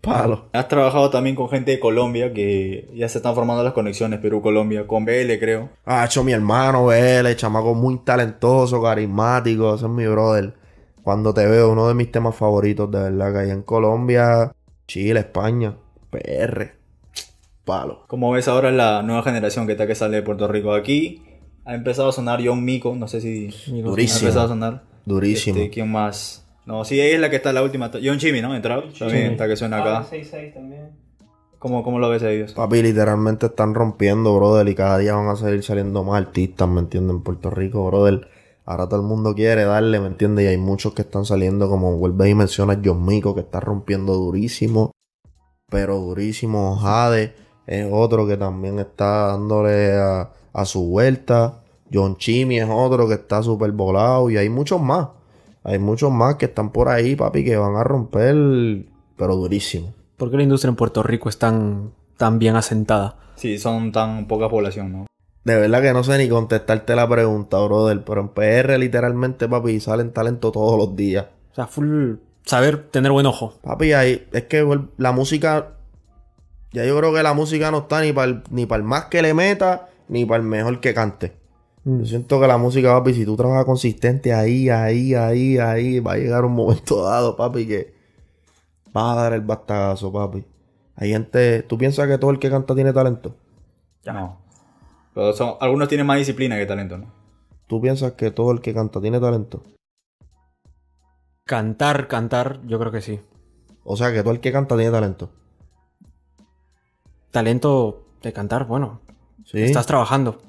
Palo. 0.01 0.49
Has 0.53 0.67
trabajado 0.67 1.09
también 1.11 1.35
con 1.35 1.47
gente 1.49 1.71
de 1.71 1.79
Colombia 1.79 2.33
que 2.33 2.89
ya 2.95 3.07
se 3.07 3.19
están 3.19 3.35
formando 3.35 3.63
las 3.63 3.73
conexiones 3.73 4.19
Perú-Colombia, 4.19 4.87
con 4.87 5.05
BL 5.05 5.37
creo. 5.39 5.69
Ha 5.85 6.05
hecho 6.05 6.23
mi 6.23 6.31
hermano, 6.31 6.85
BL, 6.87 7.35
chamaco 7.35 7.75
muy 7.75 7.99
talentoso, 7.99 8.81
carismático. 8.81 9.75
Ese 9.75 9.85
es 9.85 9.91
mi 9.91 10.07
brother. 10.07 10.55
Cuando 11.03 11.33
te 11.33 11.45
veo, 11.45 11.71
uno 11.71 11.87
de 11.87 11.93
mis 11.93 12.11
temas 12.11 12.35
favoritos, 12.35 12.89
de 12.91 12.99
verdad, 12.99 13.31
que 13.33 13.39
hay 13.39 13.49
en 13.51 13.61
Colombia, 13.63 14.51
Chile, 14.87 15.19
España, 15.21 15.75
PR. 16.09 16.71
Palo. 17.65 18.05
Como 18.07 18.31
ves 18.31 18.47
ahora 18.47 18.71
la 18.71 19.03
nueva 19.03 19.21
generación 19.23 19.65
que 19.67 19.73
está 19.73 19.85
que 19.87 19.95
sale 19.95 20.17
de 20.17 20.23
Puerto 20.23 20.47
Rico 20.47 20.73
aquí, 20.73 21.23
ha 21.63 21.75
empezado 21.75 22.09
a 22.09 22.11
sonar 22.11 22.39
John 22.43 22.63
Mico, 22.65 22.95
no 22.95 23.07
sé 23.07 23.21
si 23.21 23.49
Mico. 23.71 23.89
ha 23.89 23.91
Durísimo. 23.91 24.19
empezado 24.21 24.45
a 24.45 24.49
sonar. 24.49 24.83
Durísimo. 25.05 25.57
Este, 25.57 25.69
¿Quién 25.69 25.91
más? 25.91 26.47
No, 26.71 26.85
sí, 26.85 27.01
ella 27.01 27.15
es 27.15 27.19
la 27.19 27.29
que 27.29 27.35
está 27.35 27.51
la 27.51 27.63
última. 27.63 27.91
John 28.01 28.17
Chimmy, 28.17 28.41
¿no? 28.41 28.55
Entrado. 28.55 28.83
También 28.97 29.33
está 29.33 29.45
que 29.45 29.57
suena 29.57 29.79
acá. 29.79 30.07
6-6 30.09 30.53
también. 30.53 30.91
¿Cómo, 31.59 31.83
¿Cómo 31.83 31.99
lo 31.99 32.09
ves 32.09 32.23
a 32.23 32.31
ellos? 32.31 32.53
Papi, 32.53 32.81
literalmente 32.81 33.47
están 33.47 33.73
rompiendo, 33.73 34.33
brother, 34.37 34.69
y 34.69 34.73
cada 34.73 34.97
día 34.97 35.13
van 35.13 35.27
a 35.27 35.35
seguir 35.35 35.63
saliendo 35.63 36.05
más 36.05 36.21
artistas, 36.21 36.69
¿me 36.69 36.79
entienden? 36.79 37.17
En 37.17 37.23
Puerto 37.23 37.49
Rico, 37.49 37.85
brother. 37.87 38.25
Ahora 38.63 38.87
todo 38.87 39.01
el 39.01 39.05
mundo 39.05 39.35
quiere 39.35 39.65
darle, 39.65 39.99
¿me 39.99 40.07
entiendes? 40.07 40.45
Y 40.45 40.47
hay 40.47 40.57
muchos 40.57 40.93
que 40.93 41.01
están 41.01 41.25
saliendo, 41.25 41.67
como 41.67 41.97
vuelve 41.97 42.29
y 42.29 42.35
menciona 42.35 42.79
John 42.81 43.05
Mico, 43.05 43.35
que 43.35 43.41
está 43.41 43.59
rompiendo 43.59 44.13
durísimo, 44.13 44.91
pero 45.69 45.97
durísimo. 45.97 46.77
Jade 46.77 47.33
es 47.67 47.85
otro 47.91 48.25
que 48.25 48.37
también 48.37 48.79
está 48.79 49.27
dándole 49.27 49.91
a, 49.97 50.31
a 50.53 50.65
su 50.65 50.87
vuelta. 50.87 51.63
John 51.93 52.15
Chimmy 52.15 52.59
es 52.59 52.69
otro 52.71 53.09
que 53.09 53.15
está 53.15 53.43
súper 53.43 53.73
volado, 53.73 54.29
y 54.29 54.37
hay 54.37 54.47
muchos 54.47 54.79
más. 54.79 55.09
Hay 55.63 55.79
muchos 55.79 56.11
más 56.11 56.35
que 56.35 56.45
están 56.45 56.71
por 56.71 56.89
ahí, 56.89 57.15
papi, 57.15 57.43
que 57.43 57.55
van 57.57 57.75
a 57.75 57.83
romper, 57.83 58.85
pero 59.15 59.35
durísimo. 59.35 59.93
¿Por 60.17 60.31
qué 60.31 60.37
la 60.37 60.43
industria 60.43 60.69
en 60.69 60.75
Puerto 60.75 61.03
Rico 61.03 61.29
es 61.29 61.37
tan, 61.37 61.91
tan 62.17 62.39
bien 62.39 62.55
asentada? 62.55 63.17
Sí, 63.35 63.57
son 63.57 63.91
tan 63.91 64.27
poca 64.27 64.49
población, 64.49 64.91
¿no? 64.91 65.05
De 65.43 65.55
verdad 65.55 65.81
que 65.81 65.93
no 65.93 66.03
sé 66.03 66.17
ni 66.17 66.29
contestarte 66.29 66.95
la 66.95 67.09
pregunta, 67.09 67.59
brother. 67.59 68.03
Pero 68.03 68.21
en 68.21 68.29
PR, 68.29 68.77
literalmente, 68.77 69.47
papi, 69.47 69.79
salen 69.79 70.11
talento 70.11 70.51
todos 70.51 70.77
los 70.77 70.95
días. 70.95 71.25
O 71.51 71.55
sea, 71.55 71.67
full 71.67 72.15
saber 72.45 72.89
tener 72.89 73.11
buen 73.11 73.25
ojo. 73.25 73.55
Papi, 73.63 73.93
ahí, 73.93 74.27
es 74.31 74.43
que 74.43 74.65
la 74.97 75.11
música. 75.11 75.73
Ya 76.71 76.85
yo 76.85 76.97
creo 76.97 77.13
que 77.13 77.23
la 77.23 77.33
música 77.33 77.69
no 77.71 77.79
está 77.79 78.01
ni 78.01 78.13
para 78.13 78.31
el, 78.31 78.43
ni 78.49 78.65
para 78.65 78.81
el 78.81 78.87
más 78.87 79.05
que 79.05 79.21
le 79.21 79.33
meta, 79.33 79.89
ni 80.07 80.25
para 80.25 80.41
el 80.41 80.47
mejor 80.47 80.79
que 80.79 80.93
cante. 80.93 81.33
Yo 81.83 82.05
siento 82.05 82.39
que 82.39 82.47
la 82.47 82.57
música, 82.57 82.93
papi, 82.93 83.13
si 83.13 83.25
tú 83.25 83.35
trabajas 83.35 83.65
consistente 83.65 84.33
ahí, 84.33 84.69
ahí, 84.69 85.15
ahí, 85.15 85.57
ahí, 85.57 85.99
va 85.99 86.13
a 86.13 86.17
llegar 86.17 86.45
un 86.45 86.51
momento 86.55 87.03
dado, 87.03 87.35
papi, 87.35 87.67
que 87.67 87.93
vas 88.93 89.17
a 89.17 89.21
dar 89.21 89.33
el 89.33 89.41
bastagazo, 89.41 90.11
papi. 90.11 90.45
Hay 90.95 91.09
gente. 91.09 91.63
¿Tú 91.63 91.77
piensas 91.77 92.07
que 92.07 92.17
todo 92.19 92.29
el 92.31 92.37
que 92.39 92.49
canta 92.49 92.75
tiene 92.75 92.93
talento? 92.93 93.35
No. 94.05 94.39
Pero 95.13 95.33
son, 95.33 95.55
algunos 95.59 95.87
tienen 95.87 96.05
más 96.05 96.17
disciplina 96.17 96.57
que 96.57 96.65
talento, 96.65 96.97
¿no? 96.97 97.11
¿Tú 97.67 97.81
piensas 97.81 98.13
que 98.13 98.29
todo 98.31 98.51
el 98.51 98.61
que 98.61 98.73
canta 98.73 99.01
tiene 99.01 99.19
talento? 99.19 99.63
Cantar, 101.45 102.07
cantar, 102.07 102.59
yo 102.67 102.77
creo 102.79 102.91
que 102.91 103.01
sí. 103.01 103.19
O 103.83 103.97
sea, 103.97 104.13
que 104.13 104.21
todo 104.21 104.33
el 104.33 104.39
que 104.39 104.51
canta 104.51 104.75
tiene 104.75 104.91
talento. 104.91 105.31
Talento 107.31 108.03
de 108.21 108.33
cantar, 108.33 108.67
bueno, 108.67 108.99
Sí. 109.45 109.61
estás 109.61 109.87
trabajando. 109.87 110.39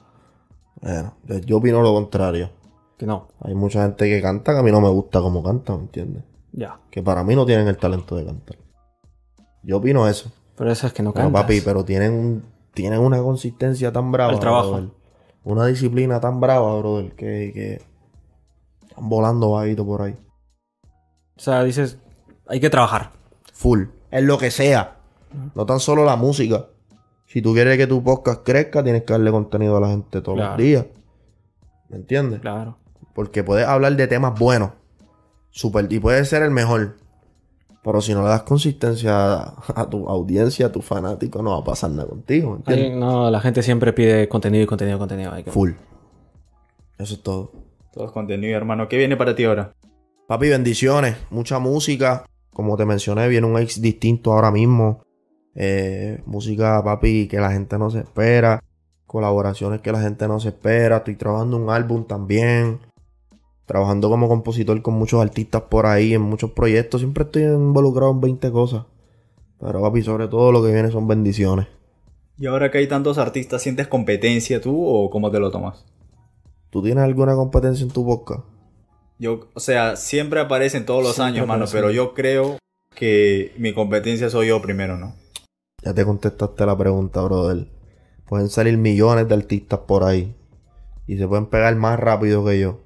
Bueno, 0.83 1.15
yo 1.47 1.57
opino 1.59 1.81
lo 1.81 1.93
contrario. 1.95 2.51
Que 2.99 3.07
no, 3.07 3.29
Hay 3.41 3.55
mucha 3.55 3.83
gente 3.83 4.09
que 4.09 4.21
canta 4.21 4.53
que 4.53 4.59
a 4.59 4.63
mí 4.63 4.71
no 4.71 4.81
me 4.81 4.89
gusta 4.91 5.21
cómo 5.21 5.43
canta, 5.43 5.75
¿me 5.77 5.83
entiendes? 5.83 6.25
ya. 6.53 6.79
Que 6.91 7.03
para 7.03 7.25
mí 7.25 7.35
no 7.35 7.47
tienen 7.47 7.67
el 7.69 7.77
talento 7.79 8.15
de 8.17 8.27
cantar. 8.27 8.57
Yo 9.63 9.79
opino 9.79 10.07
eso. 10.09 10.31
Pero 10.57 10.71
eso 10.71 10.87
es 10.87 10.93
que 10.93 11.03
no 11.03 11.13
Pero 11.13 11.25
cantas. 11.27 11.43
papi, 11.43 11.61
pero 11.63 11.85
tienen, 11.85 12.13
un- 12.13 12.45
tienen 12.75 13.01
una 13.01 13.23
consistencia 13.23 13.91
tan 13.93 14.13
brava. 14.13 14.33
El 14.33 14.39
trabajo. 14.41 14.73
brother. 14.73 14.91
Una 15.45 15.67
disciplina 15.67 16.21
tan 16.21 16.41
brava, 16.41 16.77
brother, 16.79 17.13
que, 17.15 17.51
que 17.55 17.83
están 18.89 19.09
volando 19.09 19.51
bajito 19.53 19.85
por 19.87 20.03
ahí. 20.03 20.17
O 21.37 21.41
sea, 21.41 21.65
dices, 21.65 21.99
hay 22.47 22.61
que 22.61 22.71
trabajar. 22.71 23.11
Full. 23.55 23.85
Es 24.11 24.23
lo 24.23 24.37
que 24.39 24.51
sea. 24.51 24.99
No 25.55 25.65
tan 25.65 25.81
solo 25.81 26.05
la 26.05 26.17
música. 26.17 26.67
Si 27.33 27.41
tú 27.41 27.55
quieres 27.55 27.79
que 27.79 27.87
tu 27.87 28.03
podcast 28.03 28.43
crezca, 28.45 28.83
tienes 28.85 29.05
que 29.05 29.13
darle 29.15 29.31
contenido 29.31 29.77
a 29.77 29.81
la 29.81 29.89
gente 29.89 30.21
todos 30.21 30.37
Claro. 30.37 30.51
los 30.51 30.59
días. 30.59 30.87
¿Me 31.89 31.97
entiendes? 31.97 32.41
Claro. 32.41 32.77
Porque 33.15 33.43
puedes 33.43 33.67
hablar 33.67 33.97
de 33.97 34.07
temas 34.07 34.39
buenos. 34.39 34.71
Super, 35.51 35.91
y 35.91 35.99
puedes 35.99 36.29
ser 36.29 36.43
el 36.43 36.51
mejor. 36.51 36.97
Pero 37.83 38.01
si 38.01 38.13
no 38.15 38.23
le 38.23 38.29
das 38.29 38.43
consistencia 38.43 39.13
a, 39.33 39.55
a 39.75 39.89
tu 39.91 40.09
audiencia, 40.09 40.67
a 40.67 40.73
tu 40.73 40.83
fanático, 40.83 41.43
no 41.43 41.51
va 41.53 41.59
a 41.59 41.65
pasar 41.65 41.91
nada 41.91 42.09
contigo. 42.09 42.59
No, 42.95 43.31
la 43.31 43.41
gente 43.41 43.63
siempre 43.63 43.93
pide 43.93 44.29
contenido 44.29 44.63
y 44.65 44.67
contenido, 44.67 44.99
contenido. 44.99 45.33
Hay 45.33 45.43
que- 45.43 45.51
Full. 45.51 45.71
Eso 46.99 47.15
es 47.15 47.23
todo. 47.23 47.51
Todo 47.93 48.05
es 48.07 48.13
contenido, 48.13 48.57
hermano. 48.57 48.89
¿Qué 48.89 48.97
viene 48.99 49.17
para 49.17 49.35
ti 49.35 49.45
ahora? 49.45 49.73
Papi, 50.29 50.49
bendiciones. 50.51 51.17
Mucha 51.31 51.59
música. 51.59 52.25
Como 52.53 52.77
te 52.77 52.85
mencioné, 52.85 53.29
viene 53.29 53.47
un 53.47 53.59
ex 53.59 53.81
distinto 53.81 54.33
ahora 54.33 54.51
mismo. 54.51 55.03
Eh, 55.55 56.23
música, 56.27 56.83
papi, 56.83 57.29
que 57.29 57.39
la 57.39 57.51
gente 57.53 57.79
no 57.79 57.91
se 57.91 58.01
espera. 58.01 58.63
Colaboraciones 59.07 59.81
que 59.81 59.93
la 59.93 60.01
gente 60.01 60.27
no 60.29 60.41
se 60.41 60.49
espera. 60.49 60.99
Estoy 60.99 61.17
trabajando 61.17 61.57
un 61.57 61.71
álbum 61.71 62.07
también. 62.07 62.81
trabajando 63.67 64.11
como 64.11 64.29
compositor 64.29 64.83
con 64.83 64.95
muchos 64.95 65.23
artistas 65.23 65.63
por 65.63 65.87
ahí, 65.87 66.15
en 66.15 66.23
muchos 66.23 66.51
proyectos. 66.51 67.01
Siempre 67.01 67.25
estoy 67.25 67.45
involucrado 67.45 68.13
en 68.13 68.21
20 68.21 68.51
cosas. 68.51 68.85
Pero 69.59 69.81
papi, 69.81 70.03
sobre 70.03 70.29
todo 70.29 70.53
lo 70.53 70.63
que 70.63 70.73
viene 70.73 70.91
son 70.91 71.07
bendiciones. 71.07 71.69
Y 72.39 72.47
ahora 72.47 72.71
que 72.71 72.79
hay 72.79 72.89
tantos 72.89 73.19
artistas, 73.19 73.63
¿sientes 73.63 73.87
competencia 73.87 74.61
tú 74.61 74.85
o 74.85 75.11
cómo 75.11 75.31
te 75.31 75.39
lo 75.39 75.51
tomas? 75.51 75.85
¿Tú 76.71 76.83
tienes 76.83 77.05
alguna 77.05 77.35
competencia 77.35 77.85
en 77.85 77.91
tu 77.93 78.05
podcast? 78.05 78.41
Yo, 79.19 79.49
o 79.55 79.61
sea, 79.61 79.95
siempre 79.95 80.41
aparecen 80.41 80.85
todos 80.85 81.03
los 81.03 81.15
Siempre 81.15 81.39
años, 81.39 81.47
mano, 81.47 81.67
pero 81.71 81.91
yo 81.91 82.15
creo 82.15 82.59
que 82.95 83.53
mi 83.59 83.73
competencia 83.73 84.29
soy 84.31 84.49
yo 84.49 84.61
primero, 84.61 84.97
¿no? 84.97 85.15
Ya 85.83 85.93
te 85.93 86.05
contestaste 86.05 86.65
la 86.65 86.77
pregunta, 86.77 87.23
brother. 87.23 87.69
Pueden 88.29 88.49
salir 88.49 88.79
millones 88.79 89.27
de 89.27 89.35
artistas 89.35 89.81
por 89.81 90.05
ahí. 90.05 90.37
Y 91.09 91.19
se 91.19 91.27
pueden 91.27 91.47
pegar 91.47 91.75
más 91.75 91.99
rápido 91.99 92.45
que 92.45 92.61
yo. 92.61 92.81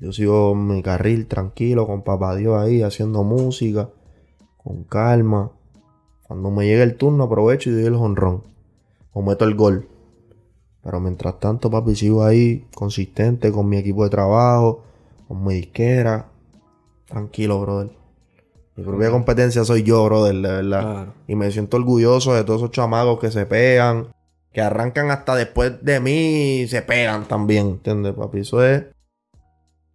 Yo 0.00 0.12
sigo 0.12 0.56
mi 0.56 0.82
carril 0.82 1.28
tranquilo, 1.28 1.86
con 1.86 2.02
papá 2.02 2.34
Dios 2.34 2.60
ahí, 2.60 2.82
haciendo 2.82 3.22
música, 3.22 3.90
con 4.56 4.82
calma. 4.82 5.52
Cuando 6.24 6.50
me 6.50 6.66
llegue 6.66 6.82
el 6.82 6.96
turno 6.96 7.24
aprovecho 7.24 7.70
y 7.70 7.74
doy 7.74 7.84
el 7.84 7.94
honrón. 7.94 8.42
O 9.12 9.22
meto 9.22 9.44
el 9.44 9.54
gol. 9.54 9.88
Pero 10.82 10.98
mientras 10.98 11.38
tanto, 11.38 11.70
papi, 11.70 11.94
sigo 11.94 12.24
ahí, 12.24 12.66
consistente 12.74 13.52
con 13.52 13.68
mi 13.68 13.76
equipo 13.76 14.02
de 14.02 14.10
trabajo, 14.10 14.82
con 15.28 15.44
mi 15.44 15.54
disquera. 15.54 16.32
Tranquilo, 17.06 17.60
brother. 17.60 18.01
Mi 18.76 18.84
propia 18.84 19.10
competencia 19.10 19.64
soy 19.64 19.82
yo, 19.82 20.04
brother, 20.04 20.34
de 20.34 20.40
verdad. 20.40 20.80
Claro. 20.80 21.14
Y 21.28 21.34
me 21.36 21.50
siento 21.50 21.76
orgulloso 21.76 22.34
de 22.34 22.44
todos 22.44 22.62
esos 22.62 22.70
chamacos 22.70 23.18
que 23.20 23.30
se 23.30 23.44
pegan, 23.44 24.08
que 24.52 24.60
arrancan 24.60 25.10
hasta 25.10 25.34
después 25.34 25.82
de 25.82 26.00
mí 26.00 26.60
y 26.60 26.68
se 26.68 26.82
pegan 26.82 27.26
también, 27.26 27.68
¿entiendes, 27.68 28.14
papi? 28.14 28.40
Eso 28.40 28.64
es 28.64 28.84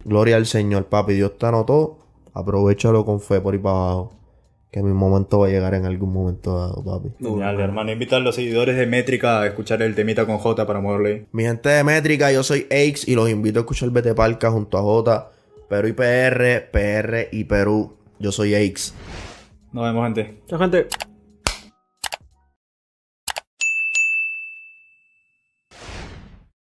gloria 0.04 0.36
al 0.36 0.46
Señor, 0.46 0.86
papi. 0.86 1.14
Dios 1.14 1.38
te 1.38 1.46
anotó, 1.46 2.00
aprovechalo 2.34 3.06
con 3.06 3.20
fe 3.20 3.42
por 3.42 3.54
ahí 3.54 3.60
para 3.60 3.76
abajo. 3.76 4.14
Que 4.70 4.84
mi 4.84 4.92
momento 4.92 5.40
va 5.40 5.48
a 5.48 5.50
llegar 5.50 5.74
en 5.74 5.86
algún 5.86 6.12
momento 6.12 6.60
dado, 6.60 6.84
papi. 6.84 7.10
Genial, 7.20 7.60
hermano. 7.60 7.92
Invita 7.92 8.18
a 8.18 8.20
los 8.20 8.36
seguidores 8.36 8.76
de 8.76 8.86
Métrica 8.86 9.42
a 9.42 9.48
escuchar 9.48 9.82
el 9.82 9.96
temita 9.96 10.26
con 10.26 10.38
J 10.38 10.68
para 10.68 10.82
moverle. 10.82 11.26
Mi 11.32 11.44
gente 11.44 11.70
de 11.70 11.84
Métrica, 11.84 12.32
yo 12.32 12.44
soy 12.44 12.68
Aix 12.70 13.08
y 13.08 13.16
los 13.16 13.30
invito 13.30 13.60
a 13.60 13.62
escuchar 13.62 13.90
Vete 13.90 14.14
Palca 14.14 14.52
junto 14.52 14.78
a 14.78 14.82
J, 14.82 15.32
Perú 15.70 15.88
y 15.88 15.94
PR, 15.94 16.70
PR 16.72 17.30
y 17.32 17.46
Perú. 17.46 17.97
Yo 18.20 18.32
soy 18.32 18.56
Aix. 18.56 18.94
Nos 19.72 19.84
vemos, 19.84 20.06
gente. 20.06 20.40
Chao, 20.48 20.60
gente. 20.60 21.07